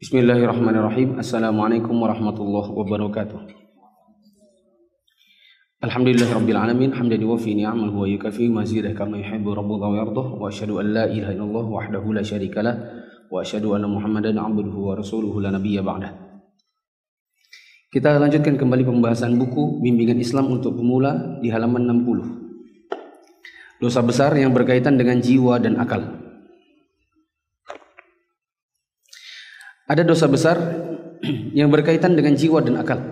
[0.00, 1.20] Bismillahirrahmanirrahim.
[1.20, 3.36] Assalamualaikum warahmatullahi wabarakatuh.
[5.84, 10.80] Alhamdulillahirabbil alamin hamdan yuwafi ni'amahu wa yukafi mazidah kama yuhibbu rabbuna wa yardah wa asyhadu
[10.80, 12.80] an la ilaha illallah wahdahu la syarikalah
[13.28, 16.16] wa asyhadu anna Muhammadan abduhu wa rasuluhu la nabiyya ba'dah.
[17.92, 23.84] Kita lanjutkan kembali pembahasan buku Bimbingan Islam untuk Pemula di halaman 60.
[23.84, 26.29] Dosa besar yang berkaitan dengan jiwa dan akal.
[29.90, 30.54] Ada dosa besar
[31.58, 33.02] yang berkaitan dengan jiwa dan akal.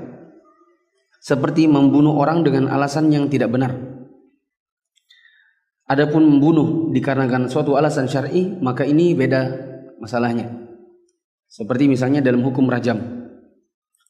[1.18, 3.74] Seperti membunuh orang dengan alasan yang tidak benar.
[5.90, 9.58] Adapun membunuh dikarenakan suatu alasan syar'i, maka ini beda
[9.98, 10.46] masalahnya.
[11.50, 13.02] Seperti misalnya dalam hukum rajam.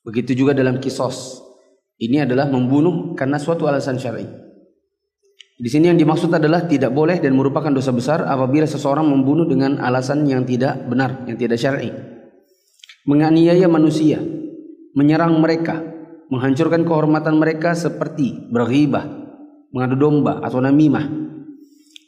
[0.05, 1.41] Begitu juga dalam kisos.
[1.97, 4.29] Ini adalah membunuh karena suatu alasan syar'i.
[5.57, 9.81] Di sini yang dimaksud adalah tidak boleh dan merupakan dosa besar apabila seseorang membunuh dengan
[9.81, 12.08] alasan yang tidak benar, yang tidak syar'i
[13.09, 14.21] menganiaya manusia,
[14.93, 15.81] menyerang mereka,
[16.29, 19.09] menghancurkan kehormatan mereka seperti berghibah,
[19.73, 21.09] mengadu domba atau namimah.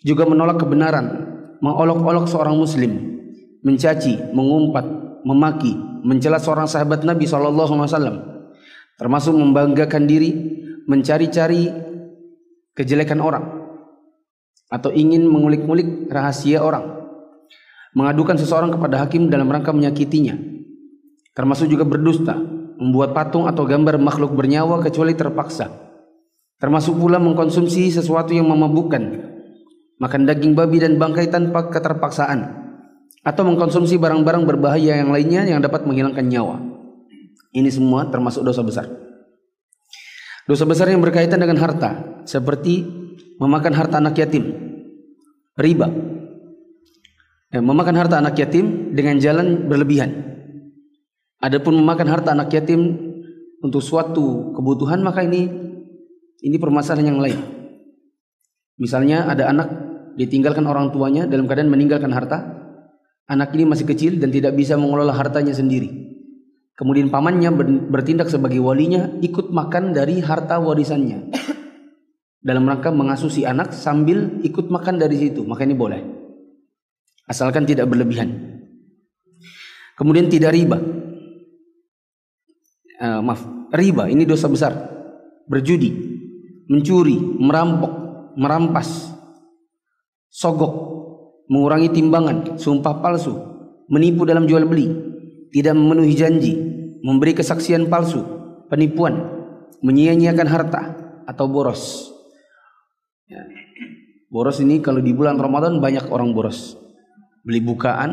[0.05, 1.07] Juga menolak kebenaran,
[1.65, 3.17] mengolok-olok seorang muslim,
[3.65, 4.85] mencaci, mengumpat,
[5.25, 5.73] memaki,
[6.05, 7.81] mencela seorang sahabat Nabi SAW,
[9.01, 10.37] termasuk membanggakan diri,
[10.85, 11.73] mencari-cari
[12.77, 13.45] kejelekan orang,
[14.69, 17.09] atau ingin mengulik-ngulik rahasia orang,
[17.97, 20.60] mengadukan seseorang kepada hakim dalam rangka menyakitinya,
[21.35, 22.35] Termasuk juga berdusta,
[22.81, 25.71] membuat patung atau gambar makhluk bernyawa kecuali terpaksa.
[26.61, 29.03] Termasuk pula mengkonsumsi sesuatu yang memabukkan,
[30.01, 32.41] makan daging babi dan bangkai tanpa keterpaksaan,
[33.21, 36.57] atau mengkonsumsi barang-barang berbahaya yang lainnya yang dapat menghilangkan nyawa.
[37.53, 38.87] Ini semua termasuk dosa besar.
[40.49, 42.85] Dosa besar yang berkaitan dengan harta, seperti
[43.41, 44.51] memakan harta anak yatim,
[45.57, 45.89] riba,
[47.53, 50.30] ya, memakan harta anak yatim dengan jalan berlebihan,
[51.41, 53.01] Adapun memakan harta anak yatim
[53.65, 55.49] untuk suatu kebutuhan maka ini
[56.45, 57.41] ini permasalahan yang lain.
[58.77, 59.69] Misalnya ada anak
[60.21, 62.61] ditinggalkan orang tuanya dalam keadaan meninggalkan harta.
[63.25, 65.89] Anak ini masih kecil dan tidak bisa mengelola hartanya sendiri.
[66.77, 67.53] Kemudian pamannya
[67.89, 71.31] bertindak sebagai walinya ikut makan dari harta warisannya.
[72.41, 76.01] Dalam rangka mengasuh si anak sambil ikut makan dari situ, maka ini boleh.
[77.29, 78.33] Asalkan tidak berlebihan.
[79.95, 80.81] Kemudian tidak riba
[83.01, 84.07] uh, maaf riba.
[84.13, 84.73] Ini dosa besar.
[85.51, 85.91] Berjudi
[86.71, 87.91] mencuri merampok
[88.39, 89.11] merampas
[90.31, 90.73] sogok
[91.51, 93.35] mengurangi timbangan sumpah palsu
[93.91, 94.87] menipu dalam jual beli
[95.51, 96.55] tidak memenuhi janji
[97.03, 98.23] memberi kesaksian palsu
[98.71, 99.19] penipuan
[99.83, 100.83] menyia-nyiakan harta
[101.27, 102.15] atau boros.
[103.27, 103.43] Ya.
[104.31, 106.79] boros ini kalau di bulan Ramadan banyak orang boros.
[107.43, 108.11] Beli bukaan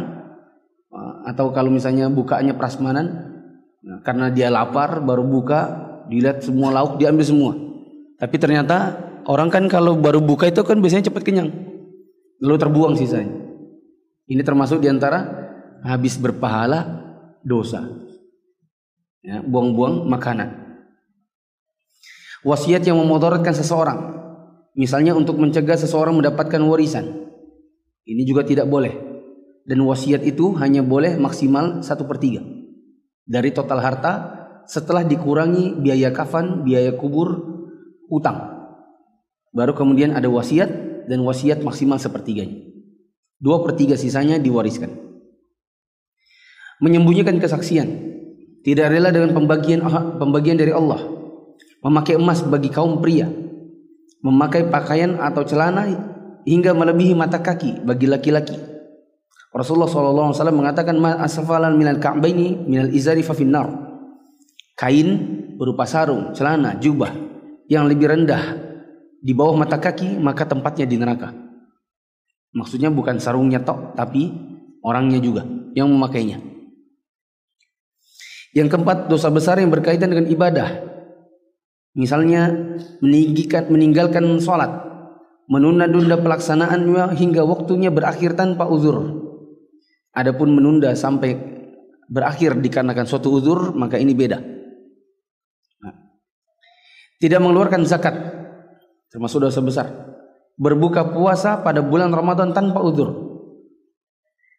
[0.90, 3.27] eh, atau kalau misalnya bukaannya prasmanan
[3.86, 7.52] Nah, karena dia lapar baru buka, dilihat semua lauk diambil semua.
[8.18, 8.98] Tapi ternyata
[9.30, 11.54] orang kan kalau baru buka itu kan biasanya cepat kenyang.
[12.42, 13.34] Lalu terbuang sisanya.
[14.28, 15.24] Ini termasuk di antara
[15.86, 17.06] habis berpahala
[17.46, 17.86] dosa.
[19.22, 20.82] Ya, buang-buang makanan.
[22.46, 24.16] Wasiat yang memotoratkan seseorang.
[24.78, 27.28] Misalnya untuk mencegah seseorang mendapatkan warisan.
[28.08, 28.94] Ini juga tidak boleh.
[29.68, 32.57] Dan wasiat itu hanya boleh maksimal satu per tiga
[33.28, 34.14] dari total harta
[34.64, 37.44] setelah dikurangi biaya kafan, biaya kubur,
[38.08, 38.56] utang.
[39.52, 40.72] Baru kemudian ada wasiat
[41.12, 42.64] dan wasiat maksimal sepertiganya.
[43.38, 44.90] Dua per tiga sisanya diwariskan.
[46.82, 48.08] Menyembunyikan kesaksian.
[48.66, 49.84] Tidak rela dengan pembagian
[50.20, 51.00] pembagian dari Allah.
[51.84, 53.30] Memakai emas bagi kaum pria.
[54.20, 55.88] Memakai pakaian atau celana
[56.44, 58.77] hingga melebihi mata kaki bagi laki-laki
[59.58, 63.66] Rasulullah SAW mengatakan ma asfalan minal ka'baini minal izari fa finnar.
[64.78, 65.10] Kain
[65.58, 67.10] berupa sarung, celana, jubah
[67.66, 68.54] yang lebih rendah
[69.18, 71.34] di bawah mata kaki maka tempatnya di neraka.
[72.54, 74.30] Maksudnya bukan sarungnya tok tapi
[74.86, 75.42] orangnya juga
[75.74, 76.38] yang memakainya.
[78.54, 80.86] Yang keempat dosa besar yang berkaitan dengan ibadah.
[81.98, 82.54] Misalnya
[83.02, 84.70] meninggikan meninggalkan sholat,
[85.50, 89.27] menunda-nunda pelaksanaannya hingga waktunya berakhir tanpa uzur
[90.18, 91.38] Adapun menunda sampai
[92.10, 94.42] berakhir dikarenakan suatu uzur, maka ini beda.
[95.86, 95.94] Nah.
[97.22, 98.18] Tidak mengeluarkan zakat,
[99.14, 99.88] termasuk dosa besar.
[100.58, 103.14] Berbuka puasa pada bulan Ramadan tanpa uzur.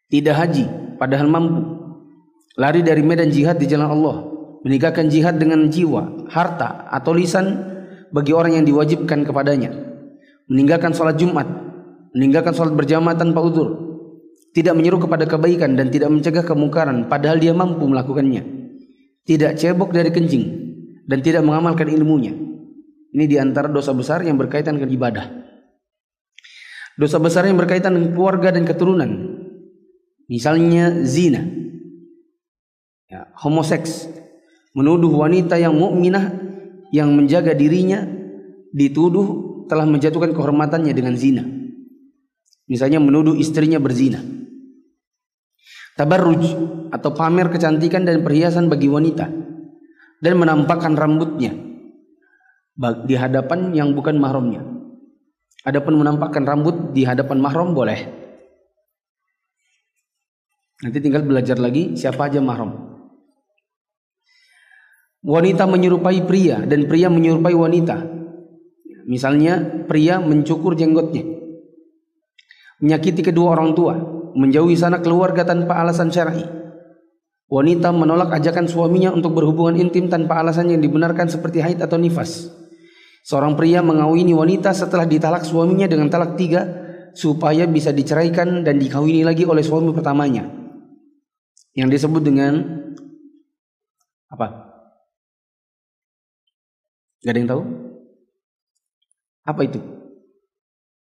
[0.07, 1.63] Tidak haji, padahal mampu.
[2.55, 4.31] Lari dari medan jihad di jalan Allah.
[4.63, 7.67] Meninggalkan jihad dengan jiwa, harta, atau lisan
[8.15, 9.75] bagi orang yang diwajibkan kepadanya.
[10.47, 11.51] Meninggalkan sholat Jumat.
[12.15, 13.88] Meninggalkan sholat berjamaah tanpa uzur
[14.57, 18.43] tidak menyuruh kepada kebaikan dan tidak mencegah kemungkaran padahal dia mampu melakukannya.
[19.29, 20.45] Tidak cebok dari kencing
[21.05, 22.33] dan tidak mengamalkan ilmunya.
[23.13, 25.27] Ini di antara dosa besar yang berkaitan dengan ibadah.
[26.97, 29.11] Dosa besar yang berkaitan dengan keluarga dan keturunan.
[30.29, 31.45] Misalnya zina.
[33.09, 34.09] Ya, homoseks.
[34.77, 36.37] Menuduh wanita yang mukminah
[36.93, 38.05] yang menjaga dirinya
[38.73, 41.45] dituduh telah menjatuhkan kehormatannya dengan zina.
[42.69, 44.21] Misalnya menuduh istrinya berzina.
[45.97, 46.45] Tabarruj
[46.95, 49.27] atau pamer kecantikan dan perhiasan bagi wanita
[50.23, 51.57] dan menampakkan rambutnya
[53.09, 54.63] di hadapan yang bukan mahramnya.
[55.67, 57.99] Adapun menampakkan rambut di hadapan mahram boleh.
[60.79, 62.87] Nanti tinggal belajar lagi siapa aja mahram.
[65.19, 68.07] Wanita menyerupai pria dan pria menyerupai wanita.
[69.11, 71.38] Misalnya pria mencukur jenggotnya.
[72.79, 73.99] Menyakiti kedua orang tua,
[74.39, 76.47] menjauhi sana keluarga tanpa alasan syar'i.
[77.49, 82.53] Wanita menolak ajakan suaminya untuk berhubungan intim tanpa alasan yang dibenarkan seperti haid atau nifas.
[83.25, 86.65] Seorang pria mengawini wanita setelah ditalak suaminya dengan talak tiga
[87.17, 90.47] supaya bisa diceraikan dan dikawini lagi oleh suami pertamanya.
[91.75, 92.63] Yang disebut dengan
[94.29, 94.47] apa?
[97.25, 97.63] Gak ada yang tahu?
[99.49, 99.98] Apa itu?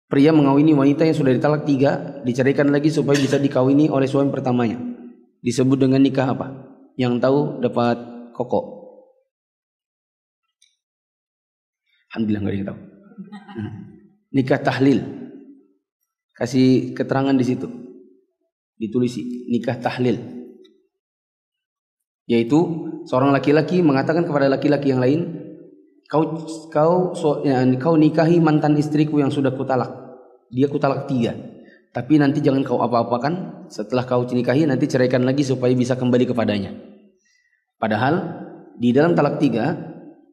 [0.09, 4.81] Pria mengawini wanita yang sudah ditalak tiga, diceraikan lagi supaya bisa dikawini oleh suami pertamanya.
[5.45, 6.49] Disebut dengan nikah apa?
[6.97, 7.97] Yang tahu dapat
[8.33, 8.65] kokok.
[12.09, 12.79] Alhamdulillah nggak ada yang tahu.
[13.53, 13.71] Hmm.
[14.33, 14.99] Nikah tahlil.
[16.33, 17.69] Kasih keterangan di situ.
[18.81, 20.17] Ditulisi nikah tahlil.
[22.25, 22.59] Yaitu
[23.05, 25.38] seorang laki-laki mengatakan kepada laki-laki yang lain,
[26.09, 26.41] kau
[26.73, 29.93] kau so, ya, kau nikahi mantan istriku yang sudah kutalak.
[30.49, 31.37] Dia kutalak tiga.
[31.93, 33.65] Tapi nanti jangan kau apa-apakan.
[33.69, 36.73] Setelah kau nikahi nanti ceraikan lagi supaya bisa kembali kepadanya.
[37.77, 38.41] Padahal
[38.81, 39.77] di dalam talak tiga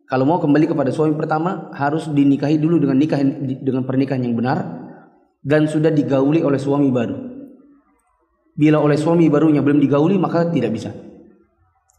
[0.08, 3.20] kalau mau kembali kepada suami pertama harus dinikahi dulu dengan nikah
[3.60, 4.58] dengan pernikahan yang benar
[5.44, 7.36] dan sudah digauli oleh suami baru.
[8.56, 10.88] Bila oleh suami barunya belum digauli maka tidak bisa.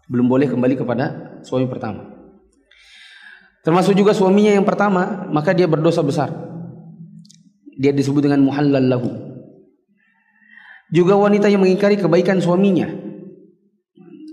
[0.09, 1.06] Belum boleh kembali kepada
[1.45, 2.16] suami pertama.
[3.67, 6.31] Termasuk juga suaminya yang pertama, maka dia berdosa besar.
[7.75, 9.11] Dia disebut dengan muhallal lahu.
[10.87, 12.87] Juga wanita yang mengingkari kebaikan suaminya.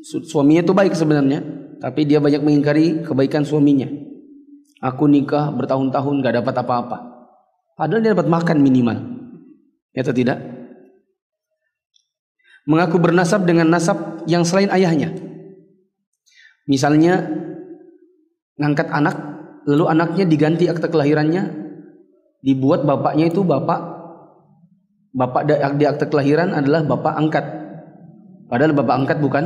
[0.07, 1.43] Suaminya itu baik sebenarnya,
[1.83, 3.91] tapi dia banyak mengingkari kebaikan suaminya.
[4.79, 6.99] Aku nikah bertahun-tahun gak dapat apa-apa.
[7.75, 8.99] Padahal dia dapat makan minimal.
[9.99, 10.39] Ya atau tidak?
[12.71, 15.11] Mengaku bernasab dengan nasab yang selain ayahnya.
[16.71, 17.27] Misalnya
[18.59, 19.17] ngangkat anak,
[19.67, 21.43] lalu anaknya diganti akte kelahirannya,
[22.45, 23.95] dibuat bapaknya itu bapak
[25.15, 25.43] bapak
[25.79, 27.45] di akte kelahiran adalah bapak angkat.
[28.51, 29.45] Padahal bapak angkat bukan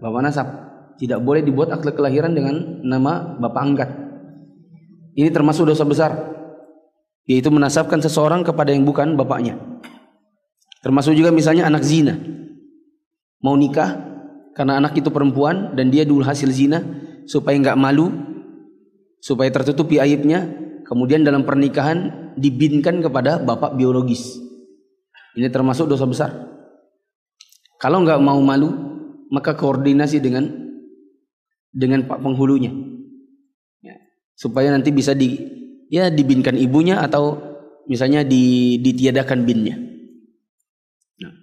[0.00, 0.48] bapak nasab.
[0.96, 3.90] Tidak boleh dibuat akte kelahiran dengan nama bapak angkat.
[5.18, 6.12] Ini termasuk dosa besar.
[7.28, 9.58] Yaitu menasabkan seseorang kepada yang bukan bapaknya.
[10.80, 12.16] Termasuk juga misalnya anak zina.
[13.44, 13.96] Mau nikah
[14.56, 16.80] karena anak itu perempuan dan dia dulu hasil zina
[17.28, 18.10] supaya nggak malu,
[19.20, 20.48] supaya tertutupi aibnya,
[20.88, 24.40] kemudian dalam pernikahan dibinkan kepada bapak biologis.
[25.36, 26.30] Ini termasuk dosa besar.
[27.80, 28.68] Kalau nggak mau malu,
[29.30, 30.70] maka koordinasi dengan
[31.70, 32.74] dengan pak penghulunya
[33.78, 33.94] ya,
[34.34, 35.38] supaya nanti bisa di
[35.86, 37.38] ya dibinkan ibunya atau
[37.86, 39.78] misalnya di, ditiadakan binnya
[41.22, 41.34] nah.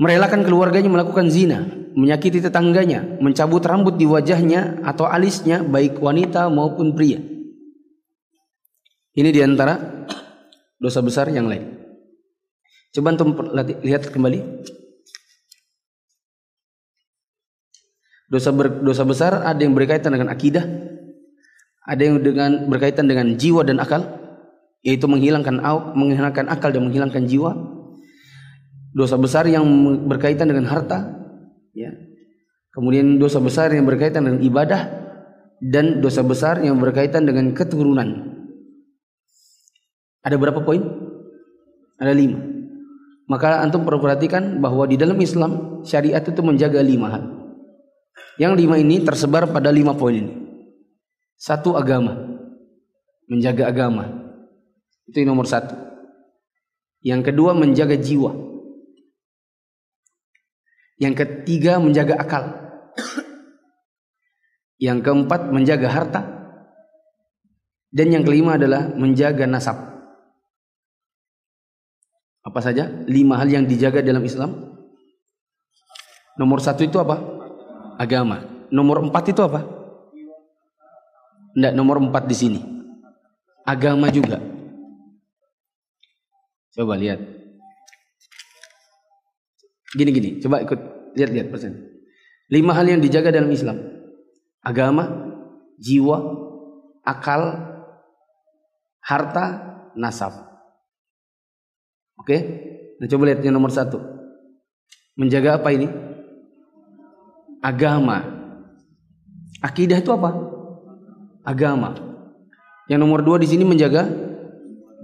[0.00, 6.92] Merelakan keluarganya melakukan zina menyakiti tetangganya mencabut rambut di wajahnya atau alisnya baik wanita maupun
[6.92, 7.22] pria.
[9.14, 9.78] Ini di antara
[10.74, 11.70] dosa besar yang lain.
[12.94, 13.50] Coba untuk
[13.82, 14.66] lihat kembali.
[18.30, 20.66] Dosa ber, dosa besar ada yang berkaitan dengan akidah,
[21.86, 24.02] ada yang dengan berkaitan dengan jiwa dan akal,
[24.82, 25.62] yaitu menghilangkan
[25.94, 27.73] menghilangkan akal dan menghilangkan jiwa.
[28.94, 29.66] Dosa besar yang
[30.06, 31.10] berkaitan dengan harta,
[31.74, 31.90] ya.
[32.70, 34.86] Kemudian dosa besar yang berkaitan dengan ibadah
[35.58, 38.34] dan dosa besar yang berkaitan dengan keturunan.
[40.22, 40.82] Ada berapa poin?
[41.98, 42.38] Ada lima.
[43.26, 47.24] Maka antum perlu perhatikan bahwa di dalam Islam syariat itu menjaga lima hal.
[48.38, 50.32] Yang lima ini tersebar pada lima poin ini.
[51.38, 52.14] Satu agama,
[53.30, 54.10] menjaga agama.
[55.06, 55.76] Itu yang nomor satu.
[57.04, 58.53] Yang kedua menjaga jiwa.
[60.98, 62.44] Yang ketiga menjaga akal.
[64.78, 66.22] Yang keempat menjaga harta.
[67.94, 69.78] Dan yang kelima adalah menjaga nasab.
[72.44, 72.90] Apa saja?
[73.06, 74.74] Lima hal yang dijaga dalam Islam.
[76.34, 77.22] Nomor satu itu apa?
[77.96, 78.42] Agama.
[78.74, 79.62] Nomor empat itu apa?
[81.54, 82.60] Tidak, nomor empat di sini.
[83.62, 84.42] Agama juga.
[86.74, 87.43] Coba lihat.
[89.94, 90.80] Gini-gini, coba ikut
[91.14, 91.78] lihat-lihat persen.
[92.50, 93.78] Lima hal yang dijaga dalam Islam.
[94.60, 95.06] Agama,
[95.78, 96.18] jiwa,
[97.06, 97.42] akal,
[99.00, 99.46] harta,
[99.94, 100.34] nasab.
[102.18, 102.36] Oke?
[102.98, 104.02] Nah coba lihat yang nomor satu.
[105.14, 105.86] Menjaga apa ini?
[107.62, 108.22] Agama.
[109.62, 110.30] Akidah itu apa?
[111.46, 111.94] Agama.
[112.90, 114.04] Yang nomor dua di sini menjaga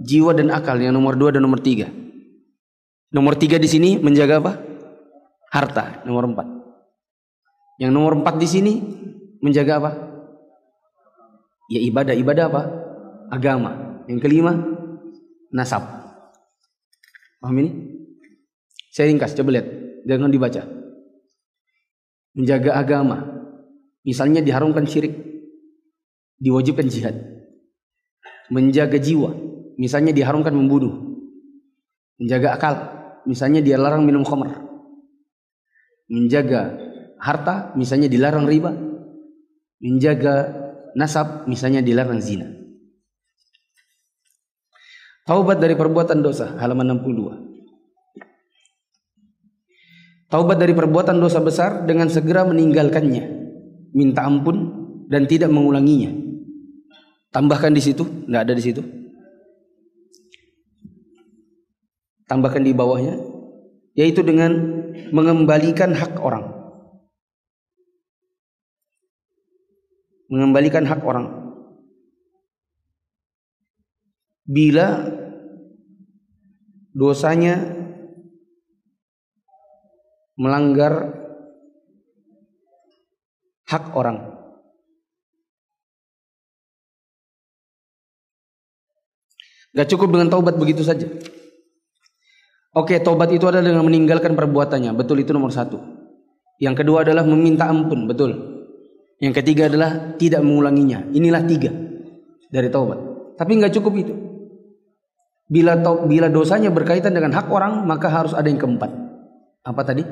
[0.03, 0.77] jiwa dan akal.
[0.77, 1.89] Yang nomor dua dan nomor tiga.
[3.11, 4.70] Nomor tiga di sini menjaga apa?
[5.51, 6.07] Harta.
[6.07, 6.47] Nomor empat.
[7.75, 8.73] Yang nomor empat di sini
[9.43, 9.91] menjaga apa?
[11.67, 12.15] Ya ibadah.
[12.15, 12.61] Ibadah apa?
[13.27, 14.03] Agama.
[14.07, 14.55] Yang kelima
[15.51, 15.83] nasab.
[17.43, 17.71] Paham ini?
[18.91, 19.67] Saya ringkas, coba lihat.
[20.07, 20.61] Jangan dibaca.
[22.31, 23.17] Menjaga agama.
[24.07, 25.15] Misalnya diharumkan syirik.
[26.39, 27.15] Diwajibkan jihad.
[28.51, 29.35] Menjaga jiwa.
[29.75, 31.19] Misalnya diharumkan membunuh.
[32.19, 32.75] Menjaga akal.
[33.27, 34.70] Misalnya dia larang minum khamr.
[36.11, 36.75] Menjaga
[37.15, 37.71] harta.
[37.79, 38.75] Misalnya dilarang riba.
[39.79, 40.51] Menjaga
[40.93, 41.47] nasab.
[41.47, 42.61] Misalnya dilarang zina.
[45.23, 47.51] Taubat dari perbuatan dosa halaman 62.
[50.31, 53.23] Taubat dari perbuatan dosa besar dengan segera meninggalkannya,
[53.91, 54.63] minta ampun
[55.11, 56.07] dan tidak mengulanginya.
[57.35, 58.79] Tambahkan di situ, tidak ada di situ.
[62.31, 63.19] Tambahkan di bawahnya,
[63.97, 64.51] yaitu dengan
[65.11, 66.47] mengembalikan hak orang.
[70.31, 71.27] Mengembalikan hak orang.
[74.47, 75.11] Bila
[76.95, 77.59] dosanya
[80.39, 81.11] melanggar
[83.67, 84.41] hak orang.
[89.71, 91.07] Gak cukup dengan taubat begitu saja.
[92.71, 94.95] Oke, taubat itu adalah dengan meninggalkan perbuatannya.
[94.95, 95.75] Betul itu nomor satu.
[96.55, 98.07] Yang kedua adalah meminta ampun.
[98.07, 98.31] Betul.
[99.19, 101.03] Yang ketiga adalah tidak mengulanginya.
[101.11, 101.69] Inilah tiga
[102.47, 102.99] dari taubat.
[103.35, 104.13] Tapi nggak cukup itu.
[105.51, 105.75] Bila
[106.07, 108.87] bila dosanya berkaitan dengan hak orang, maka harus ada yang keempat.
[109.67, 110.07] Apa tadi?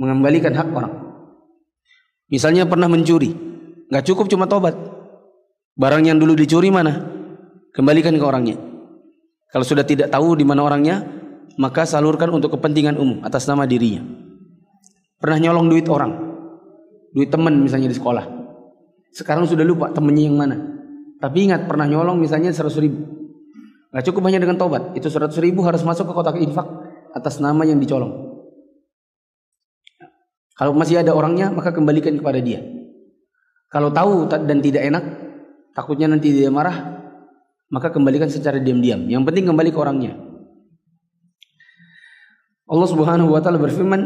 [0.00, 0.94] Mengembalikan hak orang.
[2.32, 3.30] Misalnya pernah mencuri,
[3.92, 4.74] nggak cukup cuma tobat.
[5.76, 7.12] Barang yang dulu dicuri mana?
[7.76, 8.56] Kembalikan ke orangnya.
[9.52, 11.04] Kalau sudah tidak tahu di mana orangnya,
[11.56, 14.04] maka salurkan untuk kepentingan umum atas nama dirinya.
[15.16, 16.12] Pernah nyolong duit orang,
[17.16, 18.24] duit teman misalnya di sekolah.
[19.16, 20.56] Sekarang sudah lupa temennya yang mana.
[21.16, 23.00] Tapi ingat pernah nyolong misalnya 100 ribu.
[23.88, 24.92] Gak cukup hanya dengan tobat.
[24.92, 26.68] Itu 100 ribu harus masuk ke kotak infak
[27.16, 28.12] atas nama yang dicolong.
[30.56, 32.60] Kalau masih ada orangnya, maka kembalikan kepada dia.
[33.72, 35.04] Kalau tahu dan tidak enak,
[35.72, 37.00] takutnya nanti dia marah,
[37.72, 39.08] maka kembalikan secara diam-diam.
[39.08, 40.12] Yang penting kembali ke orangnya.
[42.66, 44.00] Allah Subhanahu wa taala berfirman,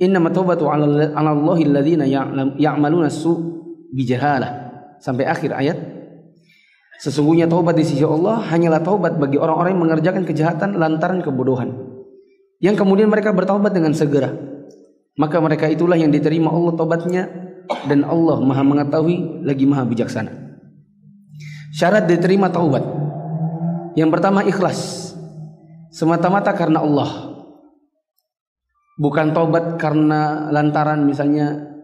[0.00, 2.08] "Innamat taubatu 'ala Allahi alladziina
[2.56, 3.36] ya'maluna su'
[3.92, 5.78] bijahalah." Sampai akhir ayat.
[6.98, 11.70] Sesungguhnya taubat di sisi Allah hanyalah taubat bagi orang-orang yang mengerjakan kejahatan lantaran kebodohan.
[12.58, 14.34] Yang kemudian mereka bertaubat dengan segera.
[15.14, 17.22] Maka mereka itulah yang diterima Allah taubatnya
[17.86, 20.32] dan Allah maha mengetahui lagi maha bijaksana.
[21.76, 22.82] Syarat diterima taubat.
[23.94, 25.12] Yang pertama ikhlas.
[25.94, 27.27] Semata-mata karena Allah
[28.98, 31.78] bukan taubat karena lantaran misalnya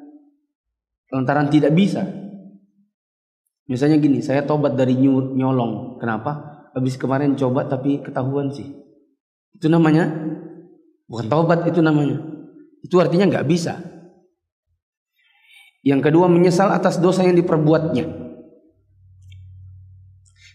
[1.14, 2.02] lantaran tidak bisa
[3.70, 8.66] misalnya gini saya taubat dari nyolong kenapa habis kemarin coba tapi ketahuan sih
[9.54, 10.34] itu namanya
[11.04, 12.20] Bukan taubat itu namanya.
[12.80, 13.80] Itu artinya nggak bisa.
[15.84, 18.24] Yang kedua menyesal atas dosa yang diperbuatnya.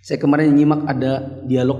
[0.01, 1.79] Saya kemarin nyimak ada dialog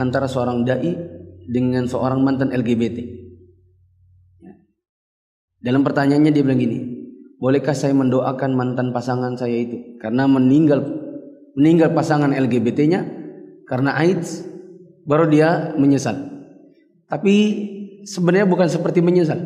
[0.00, 0.96] antara seorang dai
[1.44, 3.25] dengan seorang mantan LGBT.
[5.66, 6.78] Dalam pertanyaannya dia bilang gini,
[7.42, 10.78] bolehkah saya mendoakan mantan pasangan saya itu karena meninggal
[11.58, 13.02] meninggal pasangan LGBT-nya
[13.66, 14.46] karena AIDS
[15.02, 16.14] baru dia menyesal.
[17.10, 17.34] Tapi
[18.06, 19.42] sebenarnya bukan seperti menyesal.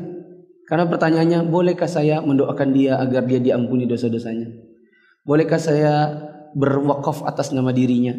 [0.69, 4.47] Karena pertanyaannya, bolehkah saya mendoakan dia agar dia diampuni dosa-dosanya?
[5.27, 6.15] Bolehkah saya
[6.55, 8.15] berwakaf atas nama dirinya?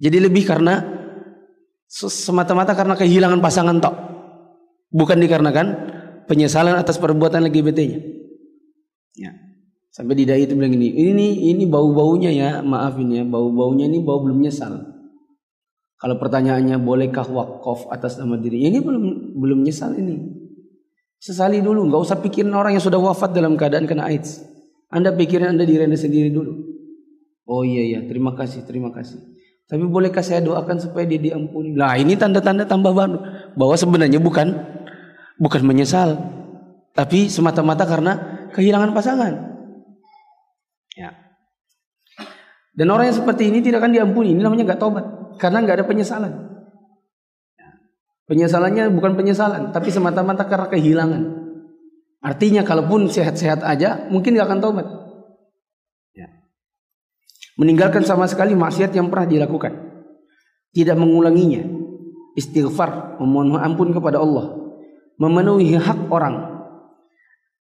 [0.00, 0.80] Jadi lebih karena
[1.92, 3.96] semata-mata karena kehilangan pasangan tok.
[4.88, 5.66] Bukan dikarenakan
[6.26, 7.98] penyesalan atas perbuatan LGBT-nya.
[9.16, 9.32] Ya.
[9.92, 14.00] Sampai di dai itu bilang ini, ini ini bau-baunya ya, maaf ini ya, bau-baunya ini
[14.00, 14.80] bau belum nyesal.
[16.00, 20.16] Kalau pertanyaannya bolehkah wakaf atas nama diri ini belum belum nyesal ini.
[21.20, 24.42] Sesali dulu, nggak usah pikirin orang yang sudah wafat dalam keadaan kena AIDS.
[24.90, 26.72] Anda pikirin Anda diri Anda sendiri dulu.
[27.46, 29.20] Oh iya iya, terima kasih, terima kasih.
[29.68, 31.76] Tapi bolehkah saya doakan supaya dia diampuni?
[31.76, 33.20] Nah ini tanda-tanda tambah baru
[33.56, 34.52] bahwa sebenarnya bukan
[35.42, 36.22] bukan menyesal,
[36.94, 39.32] tapi semata-mata karena kehilangan pasangan.
[40.94, 41.10] Ya.
[42.70, 44.38] Dan orang yang seperti ini tidak akan diampuni.
[44.38, 45.04] Ini namanya gak tobat
[45.42, 46.32] karena nggak ada penyesalan.
[48.22, 51.22] Penyesalannya bukan penyesalan, tapi semata-mata karena kehilangan.
[52.22, 54.86] Artinya kalaupun sehat-sehat aja, mungkin nggak akan tobat.
[56.14, 56.30] Ya.
[57.58, 59.74] Meninggalkan sama sekali maksiat yang pernah dilakukan.
[60.72, 61.66] Tidak mengulanginya.
[62.38, 64.61] Istighfar, memohon ampun kepada Allah.
[65.20, 66.52] Memenuhi hak orang.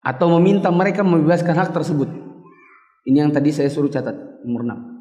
[0.00, 2.08] Atau meminta mereka membebaskan hak tersebut.
[3.04, 5.00] Ini yang tadi saya suruh catat, nomor 6.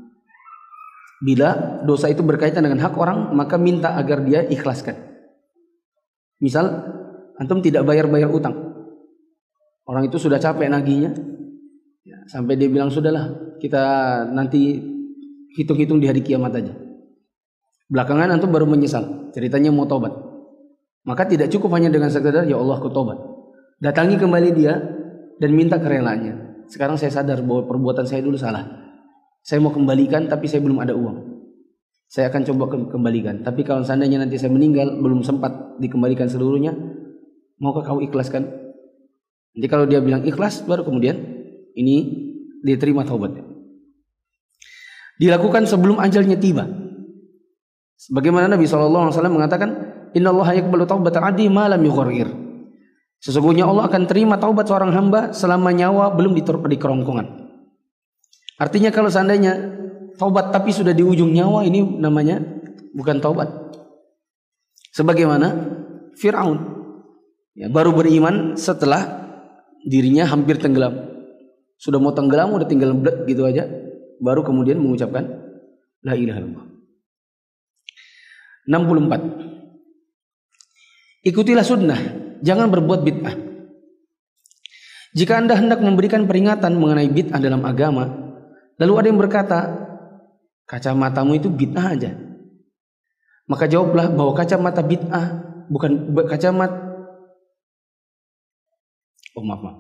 [1.20, 4.96] Bila dosa itu berkaitan dengan hak orang, maka minta agar dia ikhlaskan.
[6.40, 6.72] Misal,
[7.36, 8.56] antum tidak bayar-bayar utang.
[9.84, 11.12] Orang itu sudah capek naginya,
[12.08, 13.84] ya, sampai dia bilang sudahlah, kita
[14.32, 14.80] nanti
[15.60, 16.72] hitung-hitung di hari kiamat aja.
[17.92, 20.29] Belakangan antum baru menyesal, ceritanya mau tobat.
[21.10, 23.18] Maka tidak cukup hanya dengan sekedar ya Allah aku tobat.
[23.82, 24.78] Datangi kembali dia
[25.42, 26.70] dan minta kerelaannya.
[26.70, 28.62] Sekarang saya sadar bahwa perbuatan saya dulu salah.
[29.42, 31.18] Saya mau kembalikan tapi saya belum ada uang.
[32.06, 33.42] Saya akan coba kembalikan.
[33.42, 36.78] Tapi kalau seandainya nanti saya meninggal belum sempat dikembalikan seluruhnya,
[37.58, 38.46] maukah kau ikhlaskan?
[39.58, 41.18] Nanti kalau dia bilang ikhlas, baru kemudian
[41.74, 42.06] ini
[42.62, 43.50] diterima taubatnya.
[45.18, 46.70] Dilakukan sebelum ajalnya tiba.
[47.98, 52.30] Sebagaimana Nabi SAW mengatakan, Inna Allah yakbalu taubat adi malam yugharir.
[53.20, 57.28] Sesungguhnya Allah akan terima taubat seorang hamba selama nyawa belum di kerongkongan.
[58.60, 59.60] Artinya kalau seandainya
[60.16, 62.40] taubat tapi sudah di ujung nyawa ini namanya
[62.96, 63.48] bukan taubat.
[64.96, 65.48] Sebagaimana
[66.16, 66.60] Firaun
[67.56, 69.32] ya, baru beriman setelah
[69.84, 71.08] dirinya hampir tenggelam.
[71.80, 73.68] Sudah mau tenggelam udah tinggal blek gitu aja
[74.20, 75.24] baru kemudian mengucapkan
[76.04, 76.68] la ilaha illallah.
[78.70, 79.49] 64.
[81.26, 82.00] Ikutilah sunnah,
[82.40, 83.36] jangan berbuat bid'ah.
[85.16, 88.30] Jika Anda hendak memberikan peringatan mengenai bid'ah dalam agama,
[88.80, 89.60] Lalu ada yang berkata,
[90.64, 92.16] kacamatamu itu bid'ah aja.
[93.52, 95.26] Maka jawablah bahwa kacamata bid'ah
[95.68, 96.88] bukan kacamata
[99.38, 99.78] Oh maaf, maaf.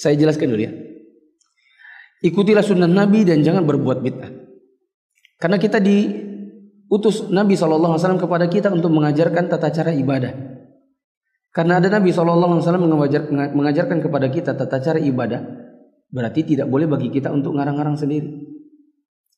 [0.00, 0.72] Saya jelaskan dulu ya.
[2.24, 4.32] Ikutilah sunnah Nabi dan jangan berbuat bid'ah.
[5.36, 5.82] Karena kita
[6.86, 10.32] diutus Nabi SAW kepada kita untuk mengajarkan tata cara ibadah.
[11.50, 12.62] Karena ada Nabi SAW
[13.54, 15.66] mengajarkan kepada kita tata cara ibadah
[16.06, 18.30] Berarti tidak boleh bagi kita untuk ngarang-ngarang sendiri.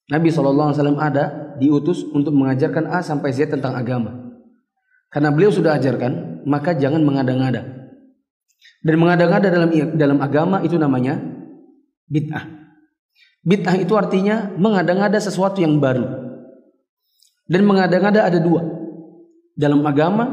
[0.08, 4.36] Nabi SAW ada diutus untuk mengajarkan A sampai Z tentang agama.
[5.08, 7.64] Karena beliau sudah ajarkan, maka jangan mengada-ngada.
[8.84, 11.18] Dan mengada-ngada dalam dalam agama itu namanya
[12.08, 12.44] bid'ah.
[13.42, 16.27] Bid'ah itu artinya mengada-ngada sesuatu yang baru.
[17.48, 18.60] Dan mengada-ngada ada dua.
[19.56, 20.28] Dalam agama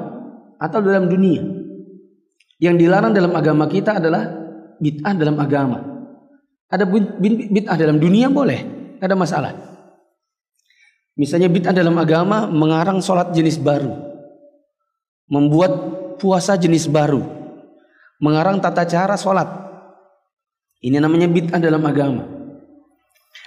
[0.59, 1.41] atau dalam dunia.
[2.59, 4.31] Yang dilarang dalam agama kita adalah
[4.79, 5.79] bid'ah dalam agama.
[6.71, 8.59] Ada bid'ah dalam dunia boleh,
[8.99, 9.53] ada masalah.
[11.15, 13.95] Misalnya bid'ah dalam agama mengarang sholat jenis baru,
[15.31, 15.71] membuat
[16.19, 17.23] puasa jenis baru,
[18.19, 19.47] mengarang tata cara sholat.
[20.83, 22.23] Ini namanya bid'ah dalam agama.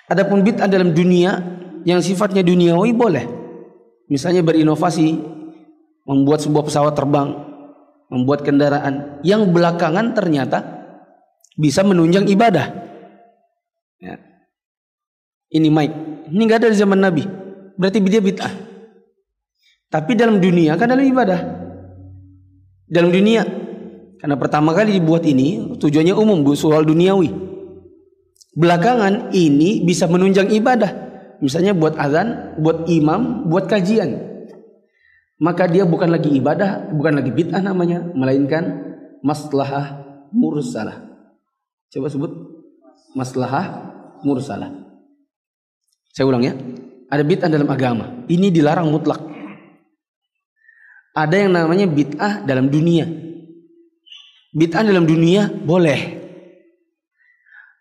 [0.09, 1.37] Adapun bid'ah dalam dunia
[1.85, 3.38] yang sifatnya duniawi boleh.
[4.09, 5.21] Misalnya berinovasi,
[6.09, 7.29] membuat sebuah pesawat terbang,
[8.09, 10.59] membuat kendaraan yang belakangan ternyata
[11.55, 12.73] bisa menunjang ibadah.
[14.01, 14.17] Ya.
[15.53, 15.93] Ini mic.
[16.29, 17.25] Ini nggak ada di zaman Nabi.
[17.77, 18.53] Berarti dia bid'ah.
[19.89, 21.41] Tapi dalam dunia kan dalam ibadah.
[22.89, 23.45] Dalam dunia.
[24.19, 27.31] Karena pertama kali dibuat ini tujuannya umum, soal duniawi.
[28.59, 31.08] Belakangan ini bisa menunjang ibadah.
[31.39, 34.27] Misalnya buat azan, buat imam, buat kajian.
[35.39, 38.91] Maka dia bukan lagi ibadah, bukan lagi bid'ah namanya, melainkan
[39.23, 40.03] maslahah
[40.35, 41.07] mursalah.
[41.95, 42.33] Coba sebut
[43.15, 43.95] maslahah
[44.27, 44.75] mursalah.
[46.11, 46.59] Saya ulang ya.
[47.09, 48.27] Ada bid'ah dalam agama.
[48.27, 49.23] Ini dilarang mutlak.
[51.15, 53.07] Ada yang namanya bid'ah dalam dunia.
[54.51, 56.18] Bid'ah dalam dunia boleh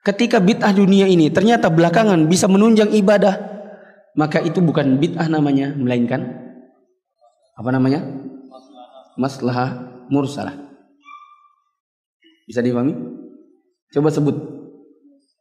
[0.08, 3.36] ketika bid'ah dunia ini ternyata belakangan bisa menunjang ibadah,
[4.15, 6.24] maka itu bukan bid'ah namanya, melainkan
[7.60, 8.00] apa namanya?
[9.20, 10.56] Maslahah mursalah.
[12.48, 12.96] Bisa dipahami?
[13.91, 14.38] Coba sebut.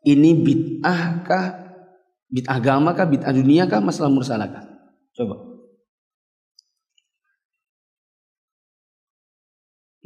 [0.02, 1.46] Ini bid'ah kah?
[2.26, 3.07] Bid'ah agama kah?
[3.07, 3.79] Bid'ah dunia kah?
[3.79, 4.64] Maslahah mursalah kah?
[5.14, 5.57] Coba.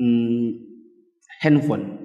[0.01, 0.49] hmm,
[1.45, 2.00] handphone.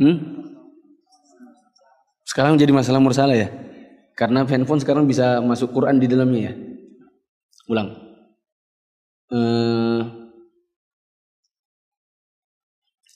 [0.00, 0.16] Hmm?
[2.26, 3.48] Sekarang jadi masalah mursalah ya.
[4.14, 6.54] Karena handphone sekarang bisa masuk Quran di dalamnya ya.
[7.70, 7.88] Ulang.
[9.30, 10.00] Uh,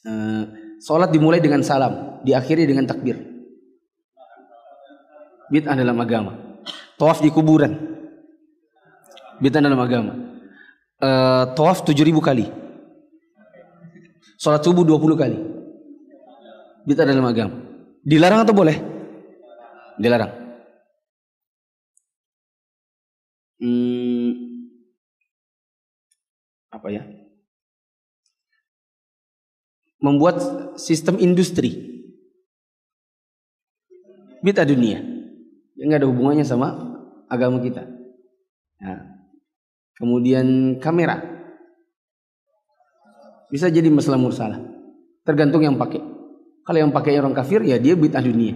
[0.07, 0.45] uh,
[0.83, 3.19] sholat dimulai dengan salam, diakhiri dengan takbir.
[5.49, 6.63] Bid'ah dalam agama.
[6.99, 7.75] Tawaf di kuburan.
[9.39, 10.13] Bid'ah dalam agama.
[10.99, 12.47] Uh, tawaf 7000 kali.
[14.39, 15.39] Sholat subuh 20 kali.
[16.89, 17.61] Bid'ah dalam agama.
[18.01, 18.77] Dilarang atau boleh?
[20.01, 20.49] Dilarang.
[23.63, 24.31] hmm,
[26.71, 27.03] apa ya?
[29.99, 30.39] Membuat
[30.79, 31.75] sistem industri
[34.39, 35.03] bid'ah dunia
[35.75, 36.71] yang nggak ada hubungannya sama
[37.27, 37.83] agama kita.
[38.79, 39.27] Nah,
[39.99, 41.19] kemudian kamera
[43.51, 44.63] bisa jadi masalah mursalah,
[45.27, 46.18] tergantung yang pakai.
[46.69, 48.53] Kalau yang pakai orang kafir ya dia bid'ah dunia.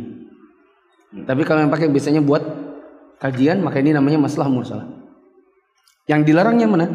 [1.24, 2.44] Tapi kalau yang pakai biasanya buat
[3.16, 4.84] kajian maka ini namanya masalah mursalah.
[6.04, 6.92] Yang dilarangnya mana?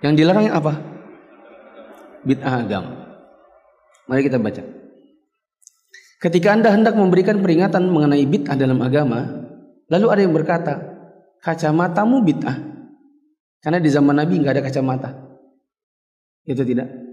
[0.00, 0.72] Yang dilarangnya apa?
[2.24, 2.92] Bid'ah agama.
[4.08, 4.64] Mari kita baca.
[6.24, 9.44] Ketika Anda hendak memberikan peringatan mengenai bid'ah dalam agama,
[9.92, 10.80] lalu ada yang berkata,
[11.44, 12.56] kacamatamu bid'ah.
[13.60, 15.10] Karena di zaman Nabi nggak ada kacamata.
[16.48, 17.04] Itu tidak.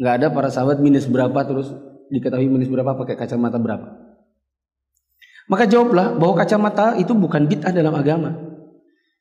[0.00, 1.72] Nggak ada para sahabat minus berapa terus
[2.12, 3.88] diketahui minus berapa pakai kacamata berapa.
[5.50, 8.30] Maka jawablah bahwa kacamata itu bukan bid'ah dalam agama.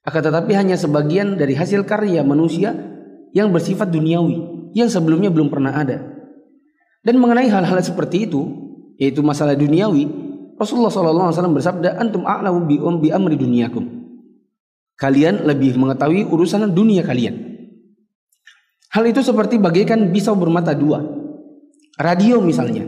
[0.01, 2.73] Akan tetapi hanya sebagian dari hasil karya manusia
[3.35, 6.01] yang bersifat duniawi yang sebelumnya belum pernah ada.
[7.01, 8.45] Dan mengenai hal-hal seperti itu,
[9.01, 10.05] yaitu masalah duniawi,
[10.61, 13.81] Rasulullah SAW bersabda, "Antum a'lamu bi um bi amri dunyakum."
[15.01, 17.50] Kalian lebih mengetahui urusan dunia kalian.
[18.91, 20.99] Hal itu seperti bagaikan pisau bermata dua.
[21.95, 22.83] Radio misalnya,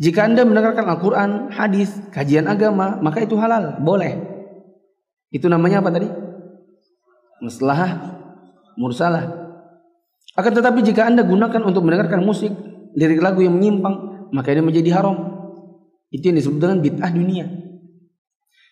[0.00, 4.16] jika Anda mendengarkan Al-Quran, hadis, kajian agama, maka itu halal, boleh.
[5.28, 6.08] Itu namanya apa tadi?
[7.44, 8.16] Masalah
[8.80, 9.24] mursalah.
[10.36, 12.52] Akan tetapi jika Anda gunakan untuk mendengarkan musik,
[12.96, 15.16] lirik lagu yang menyimpang, maka ini menjadi haram.
[16.08, 17.44] Itu yang disebut dengan bid'ah dunia.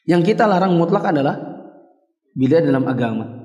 [0.08, 1.40] Yang kita larang mutlak adalah
[2.32, 3.43] bid'ah dalam agama.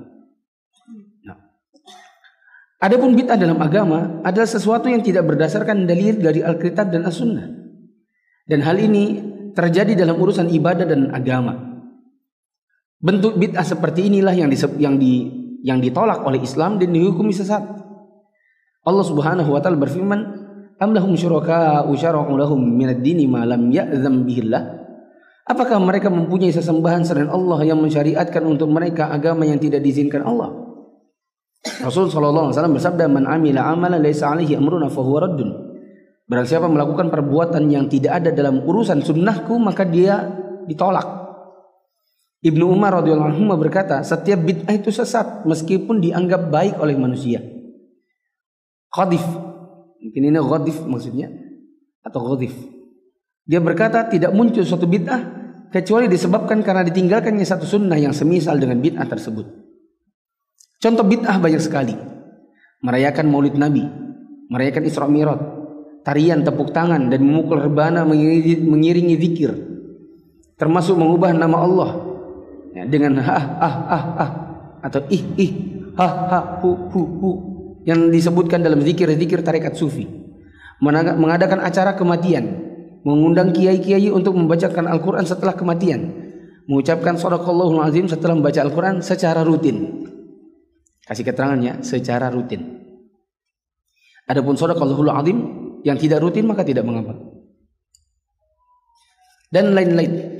[2.80, 7.44] Adapun bid'ah dalam agama adalah sesuatu yang tidak berdasarkan dalil dari Alkitab dan As-Sunnah.
[8.48, 9.20] Dan hal ini
[9.52, 11.60] terjadi dalam urusan ibadah dan agama.
[12.96, 15.12] Bentuk bid'ah seperti inilah yang di, yang di
[15.60, 17.60] yang ditolak oleh Islam dan dihukumi sesat.
[18.80, 20.20] Allah Subhanahu wa taala berfirman,
[20.80, 24.80] "Am lahum syuraka'u syara'u lahum minad dini ma lam ya'zam bihillah?"
[25.44, 30.59] Apakah mereka mempunyai sesembahan selain Allah yang mensyariatkan untuk mereka agama yang tidak diizinkan Allah?
[31.60, 35.50] Rasul sallallahu alaihi wasallam bersabda, "Man amila amalan laisa alaihi amruna fahuwa raddun."
[36.30, 40.30] Barang siapa melakukan perbuatan yang tidak ada dalam urusan sunnahku maka dia
[40.70, 41.20] ditolak.
[42.40, 47.42] Ibnu Umar radhiyallahu anhu berkata, setiap bid'ah itu sesat meskipun dianggap baik oleh manusia.
[48.88, 49.20] Khadif.
[50.00, 51.28] Mungkin ini khadif maksudnya
[52.00, 52.56] atau khadif.
[53.44, 55.20] Dia berkata tidak muncul suatu bid'ah
[55.68, 59.69] kecuali disebabkan karena ditinggalkannya satu sunnah yang semisal dengan bid'ah tersebut.
[60.80, 61.92] Contoh bid'ah banyak sekali.
[62.80, 63.84] Merayakan Maulid Nabi,
[64.48, 65.36] merayakan Isra Mi'raj,
[66.00, 69.52] tarian tepuk tangan dan memukul rebana mengiringi, zikir.
[70.56, 71.90] Termasuk mengubah nama Allah.
[72.72, 74.30] Ya, dengan ha ah ah ah
[74.86, 75.52] atau ih ih
[75.98, 77.30] ha ha hu hu hu
[77.82, 80.08] yang disebutkan dalam zikir-zikir tarekat sufi.
[80.80, 82.72] Mengadakan acara kematian
[83.04, 86.08] mengundang kiai-kiai untuk membacakan Al-Quran setelah kematian
[86.64, 90.08] mengucapkan sadaqallahul azim setelah membaca Al-Quran secara rutin
[91.10, 92.78] kasih keterangannya secara rutin
[94.30, 95.38] adapun sadaqallahul azim
[95.82, 97.16] yang tidak rutin maka tidak mengapa.
[99.50, 100.38] Dan lain-lain.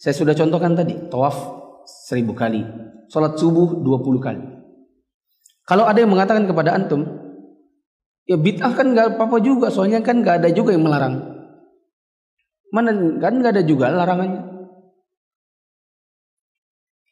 [0.00, 1.36] Saya sudah contohkan tadi, tawaf
[2.08, 2.64] seribu kali,
[3.12, 4.40] sholat subuh dua puluh kali.
[5.68, 7.04] Kalau ada yang mengatakan kepada antum,
[8.24, 11.20] ya bid'ah kan nggak apa-apa juga, soalnya kan nggak ada juga yang melarang.
[12.72, 14.59] Mana kan nggak ada juga larangannya.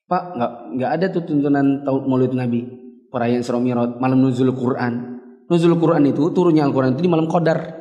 [0.09, 2.65] Pak, nggak nggak ada tuh tuntunan tahun Maulid Nabi,
[3.13, 3.61] perayaan Isra
[4.01, 5.21] malam nuzul Quran.
[5.53, 7.77] Nuzul Quran itu turunnya Al-Quran itu di malam Qadar.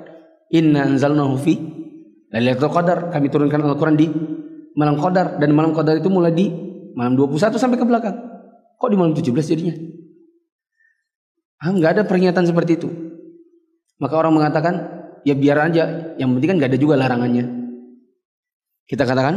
[0.52, 1.56] Inna anzalnahu fi
[2.32, 3.16] Lailatul Qadar.
[3.16, 4.08] Kami turunkan Al-Quran di
[4.76, 6.52] malam Qadar dan malam Qadar itu mulai di
[7.00, 8.16] malam 21 sampai ke belakang.
[8.76, 9.76] Kok di malam 17 jadinya?
[11.64, 12.88] Ah, nggak ada pernyataan seperti itu.
[13.98, 14.74] Maka orang mengatakan,
[15.24, 16.14] ya biar aja.
[16.20, 17.46] Yang penting kan nggak ada juga larangannya.
[18.88, 19.36] Kita katakan,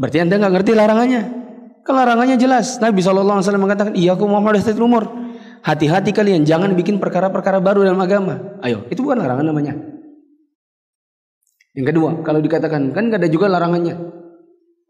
[0.00, 1.39] berarti anda nggak ngerti larangannya.
[1.84, 2.76] Kelarangannya jelas.
[2.78, 5.08] Nabi SAW mengatakan, iya aku Muhammad umur.
[5.60, 8.56] Hati-hati kalian, jangan bikin perkara-perkara baru dalam agama.
[8.64, 9.76] Ayo, itu bukan larangan namanya.
[11.76, 13.96] Yang kedua, kalau dikatakan, kan gak ada juga larangannya.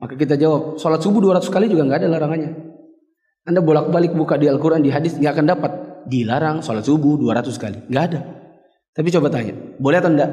[0.00, 2.50] Maka kita jawab, sholat subuh 200 kali juga gak ada larangannya.
[3.44, 5.72] Anda bolak-balik buka di Al-Quran, di hadis, gak akan dapat.
[6.07, 7.79] Dilarang sholat subuh 200 kali.
[7.90, 8.20] Gak ada.
[8.94, 10.31] Tapi coba tanya, boleh atau enggak?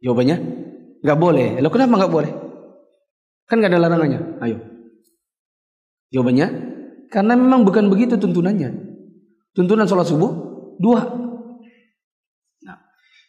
[0.00, 0.36] Jawabannya,
[1.04, 1.48] gak boleh.
[1.60, 2.32] Lalu kenapa gak boleh?
[3.44, 4.20] Kan gak ada larangannya.
[4.40, 4.73] Ayo.
[6.14, 6.46] Jawabannya,
[7.10, 8.70] karena memang bukan begitu tuntunannya.
[9.50, 10.30] Tuntunan sholat subuh
[10.78, 11.02] dua.
[12.62, 12.78] Nah,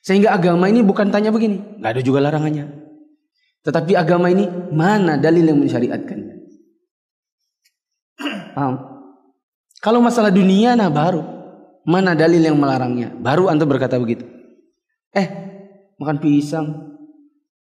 [0.06, 2.70] sehingga agama ini bukan tanya begini, nggak ada juga larangannya.
[3.66, 6.36] Tetapi agama ini mana dalil yang mensyariatkannya?
[8.54, 8.76] Paham?
[9.82, 11.26] Kalau masalah dunia nah baru
[11.86, 13.14] mana dalil yang melarangnya?
[13.18, 14.26] Baru anda berkata begitu.
[15.14, 15.28] Eh,
[15.98, 16.68] makan pisang.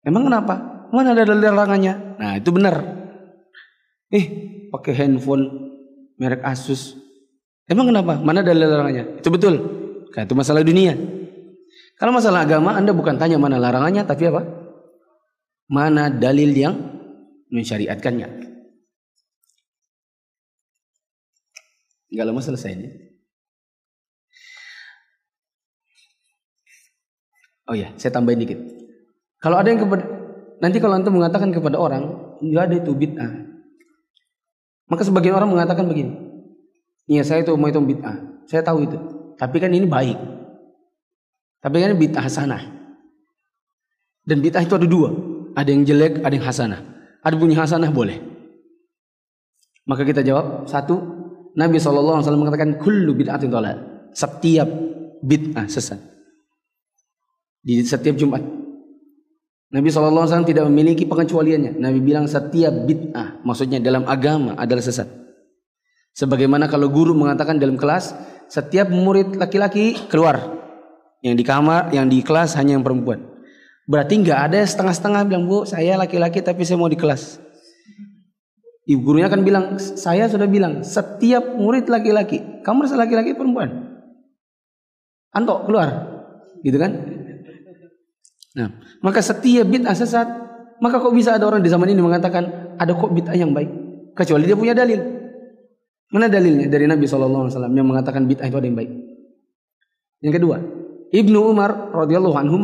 [0.03, 0.87] Emang kenapa?
[0.91, 1.93] Mana ada dalil larangannya?
[2.19, 2.75] Nah, itu benar.
[4.07, 4.25] Eh,
[4.71, 5.73] pakai handphone
[6.17, 6.97] merek Asus.
[7.67, 8.19] Emang kenapa?
[8.19, 9.19] Mana dalil larangannya?
[9.19, 9.55] Itu betul.
[10.11, 10.95] Nah, itu masalah dunia.
[11.97, 14.45] Kalau masalah agama, Anda bukan tanya mana larangannya, tapi apa?
[15.67, 16.75] Mana dalil yang
[17.51, 18.27] mensyariatkannya.
[22.07, 22.87] Enggak lama selesai ini.
[27.67, 28.59] Oh ya, saya tambahin dikit.
[29.43, 29.83] Kalau ada yang
[30.63, 33.46] nanti kalau antum mengatakan kepada orang, enggak ada itu bid'ah.
[34.87, 36.15] Maka sebagian orang mengatakan begini.
[37.07, 38.47] Iya saya itu mau itu bid'ah.
[38.47, 38.97] Saya tahu itu.
[39.35, 40.17] Tapi kan ini baik.
[41.63, 42.63] Tapi kan bid'ah hasanah.
[44.23, 45.11] Dan bid'ah itu ada dua.
[45.55, 46.81] Ada yang jelek, ada yang hasanah.
[47.23, 48.19] Ada punya hasanah boleh.
[49.87, 51.15] Maka kita jawab satu.
[51.57, 54.07] Nabi SAW mengatakan kullu bid'atin dolal.
[54.11, 54.67] Setiap
[55.23, 55.99] bid'ah sesat.
[57.63, 58.43] Di setiap Jumat.
[59.67, 61.75] Nabi SAW tidak memiliki pengecualiannya.
[61.75, 65.11] Nabi bilang setiap bid'ah, maksudnya dalam agama adalah sesat.
[66.15, 68.15] Sebagaimana kalau guru mengatakan dalam kelas,
[68.47, 70.39] setiap murid laki-laki keluar.
[71.19, 73.19] Yang di kamar, yang di kelas hanya yang perempuan.
[73.87, 77.43] Berarti nggak ada setengah-setengah bilang, bu saya laki-laki tapi saya mau di kelas.
[78.87, 83.99] Ibu gurunya akan bilang, saya sudah bilang, setiap murid laki-laki, kamu rasa laki-laki perempuan?
[85.35, 86.07] Anto keluar,
[86.63, 86.91] gitu kan?
[88.55, 90.27] Nah, maka setiap bid'ah sesat,
[90.81, 93.69] maka kok bisa ada orang di zaman ini mengatakan ada kok bid'ah yang baik,
[94.13, 94.99] kecuali dia punya dalil.
[96.07, 98.91] Mana dalilnya dari Nabi SAW yang mengatakan bid'ah itu ada yang baik?
[100.23, 100.57] Yang kedua,
[101.13, 102.55] Ibnu Umar radhiyallahu anhu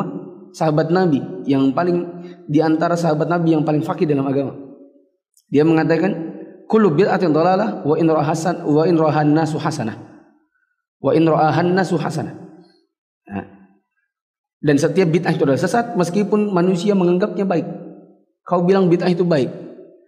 [0.54, 1.20] sahabat Nabi
[1.50, 4.56] yang paling di antara sahabat Nabi yang paling fakih dalam agama.
[5.50, 6.12] Dia mengatakan
[6.66, 8.98] kullu bid'atin dhalalah wa in hasan wa in
[9.34, 9.98] nasu hasanah.
[11.04, 11.28] Wa in
[11.76, 12.34] nasu hasanah.
[13.30, 13.46] Nah,
[14.64, 17.68] dan setiap bid'ah itu adalah sesat meskipun manusia menganggapnya baik.
[18.48, 19.52] Kau bilang bid'ah itu baik.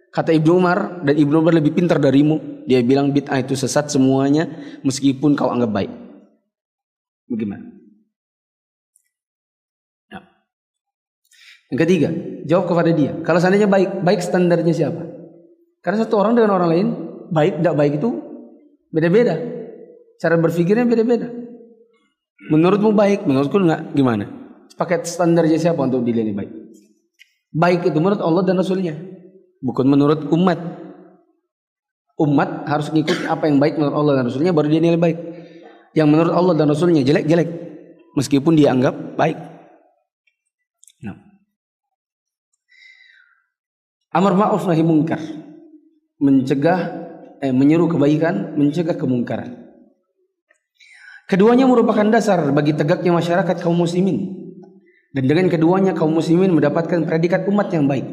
[0.08, 2.64] Kata Ibnu Umar dan Ibnu Umar lebih pintar darimu.
[2.64, 4.48] Dia bilang bid'ah itu sesat semuanya
[4.80, 5.92] meskipun kau anggap baik.
[7.28, 7.68] Bagaimana?
[10.16, 10.24] Nah.
[11.68, 12.08] Yang ketiga,
[12.48, 13.12] jawab kepada dia.
[13.28, 15.04] Kalau seandainya baik, baik standarnya siapa?
[15.84, 16.88] Karena satu orang dengan orang lain,
[17.28, 18.08] baik tidak baik itu
[18.88, 19.36] beda-beda.
[20.16, 21.28] Cara berpikirnya beda-beda.
[22.48, 24.45] Menurutmu baik, menurutku enggak, gimana?
[24.76, 26.52] Pakai standarnya siapa untuk dinilai baik?
[27.56, 28.92] Baik itu menurut Allah dan Rasulnya.
[29.64, 30.60] Bukan menurut umat.
[32.20, 35.18] Umat harus ngikut apa yang baik menurut Allah dan Rasulnya baru dia nilai baik.
[35.96, 37.48] Yang menurut Allah dan Rasulnya jelek jelek.
[38.20, 39.40] Meskipun dia anggap baik.
[41.00, 41.16] Nah.
[44.12, 45.20] Amar ma'ruf nahi mungkar.
[46.20, 46.80] Mencegah
[47.40, 49.56] eh, menyeru kebaikan, mencegah kemungkaran.
[51.32, 54.45] Keduanya merupakan dasar bagi tegaknya masyarakat kaum muslimin
[55.16, 58.04] dan dengan keduanya kaum muslimin mendapatkan predikat umat yang baik.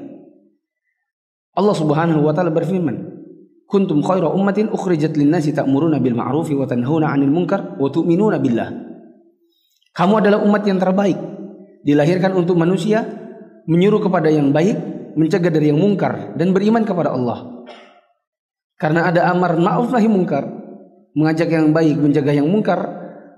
[1.52, 2.96] Allah Subhanahu wa taala berfirman,
[3.68, 8.72] "Kuntum khaira ummatin ukhrijat lin-nasi ta'muruna bil ma'rufi wa tanhauna 'anil munkar wa tu'minuna billah."
[9.92, 11.20] Kamu adalah umat yang terbaik,
[11.84, 13.04] dilahirkan untuk manusia,
[13.68, 14.80] menyuruh kepada yang baik,
[15.20, 17.68] mencegah dari yang mungkar dan beriman kepada Allah.
[18.80, 20.48] Karena ada amar ma'ruf nahi mungkar,
[21.20, 22.80] mengajak yang baik, mencegah yang mungkar,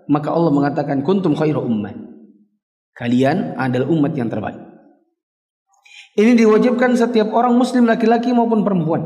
[0.06, 2.05] maka Allah mengatakan kuntum khaira ummah.
[2.96, 4.56] Kalian adalah umat yang terbaik.
[6.16, 9.04] Ini diwajibkan setiap orang muslim laki-laki maupun perempuan.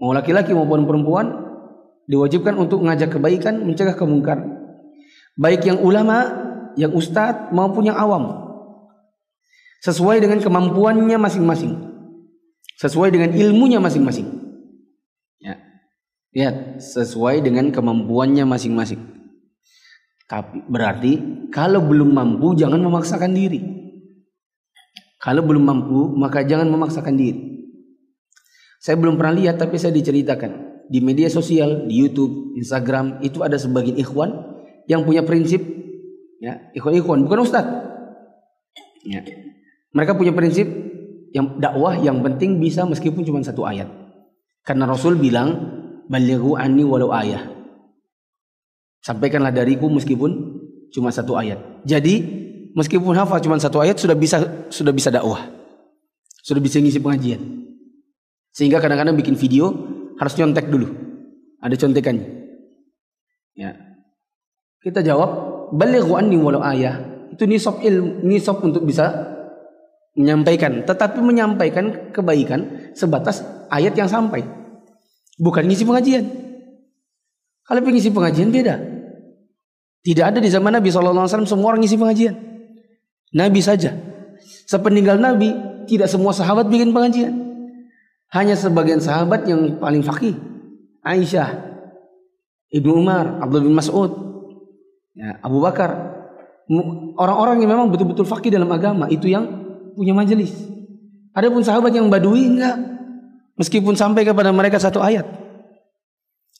[0.00, 1.44] Mau laki-laki maupun perempuan
[2.08, 4.56] diwajibkan untuk mengajak kebaikan, mencegah kemungkaran.
[5.36, 6.32] Baik yang ulama,
[6.80, 8.40] yang ustadz maupun yang awam.
[9.84, 11.76] Sesuai dengan kemampuannya masing-masing.
[12.80, 14.24] Sesuai dengan ilmunya masing-masing.
[15.44, 15.60] Ya.
[16.32, 19.13] Lihat, sesuai dengan kemampuannya masing-masing.
[20.68, 21.12] Berarti
[21.52, 23.60] kalau belum mampu jangan memaksakan diri.
[25.20, 27.40] Kalau belum mampu maka jangan memaksakan diri.
[28.80, 33.56] Saya belum pernah lihat tapi saya diceritakan di media sosial, di YouTube, Instagram itu ada
[33.56, 34.32] sebagian ikhwan
[34.84, 35.64] yang punya prinsip
[36.40, 37.64] ya, ikhwan-ikhwan bukan ustaz.
[39.04, 39.24] Ya.
[39.92, 40.68] Mereka punya prinsip
[41.32, 43.88] yang dakwah yang penting bisa meskipun cuma satu ayat.
[44.64, 45.54] Karena Rasul bilang,
[46.08, 47.53] "Balighu anni walau ayah."
[49.04, 50.56] Sampaikanlah dariku meskipun
[50.88, 51.60] cuma satu ayat.
[51.84, 52.24] Jadi,
[52.72, 54.40] meskipun hafal cuma satu ayat sudah bisa
[54.72, 55.44] sudah bisa dakwah.
[56.40, 57.40] Sudah bisa ngisi pengajian.
[58.56, 59.68] Sehingga kadang-kadang bikin video
[60.16, 60.88] harus nyontek dulu.
[61.60, 62.28] Ada contekannya.
[63.52, 63.76] Ya.
[64.80, 65.30] Kita jawab,
[65.76, 67.28] balighu anni walau ayah.
[67.32, 69.32] Itu nisab ilmu, nisab untuk bisa
[70.14, 74.46] menyampaikan, tetapi menyampaikan kebaikan sebatas ayat yang sampai.
[75.36, 76.24] Bukan ngisi pengajian.
[77.64, 78.93] Kalau pengisi pengajian beda.
[80.04, 82.36] Tidak ada di zaman Nabi SAW semua orang ngisi pengajian.
[83.32, 83.96] Nabi saja.
[84.68, 85.56] Sepeninggal Nabi,
[85.88, 87.32] tidak semua sahabat bikin pengajian.
[88.28, 90.36] Hanya sebagian sahabat yang paling fakih.
[91.04, 91.48] Aisyah,
[92.68, 94.12] Ibnu Umar, Abdul bin Mas'ud,
[95.16, 96.20] ya, Abu Bakar.
[97.16, 99.44] Orang-orang yang memang betul-betul fakih dalam agama itu yang
[99.96, 100.52] punya majelis.
[101.36, 102.76] Adapun sahabat yang badui enggak.
[103.54, 105.28] Meskipun sampai kepada mereka satu ayat.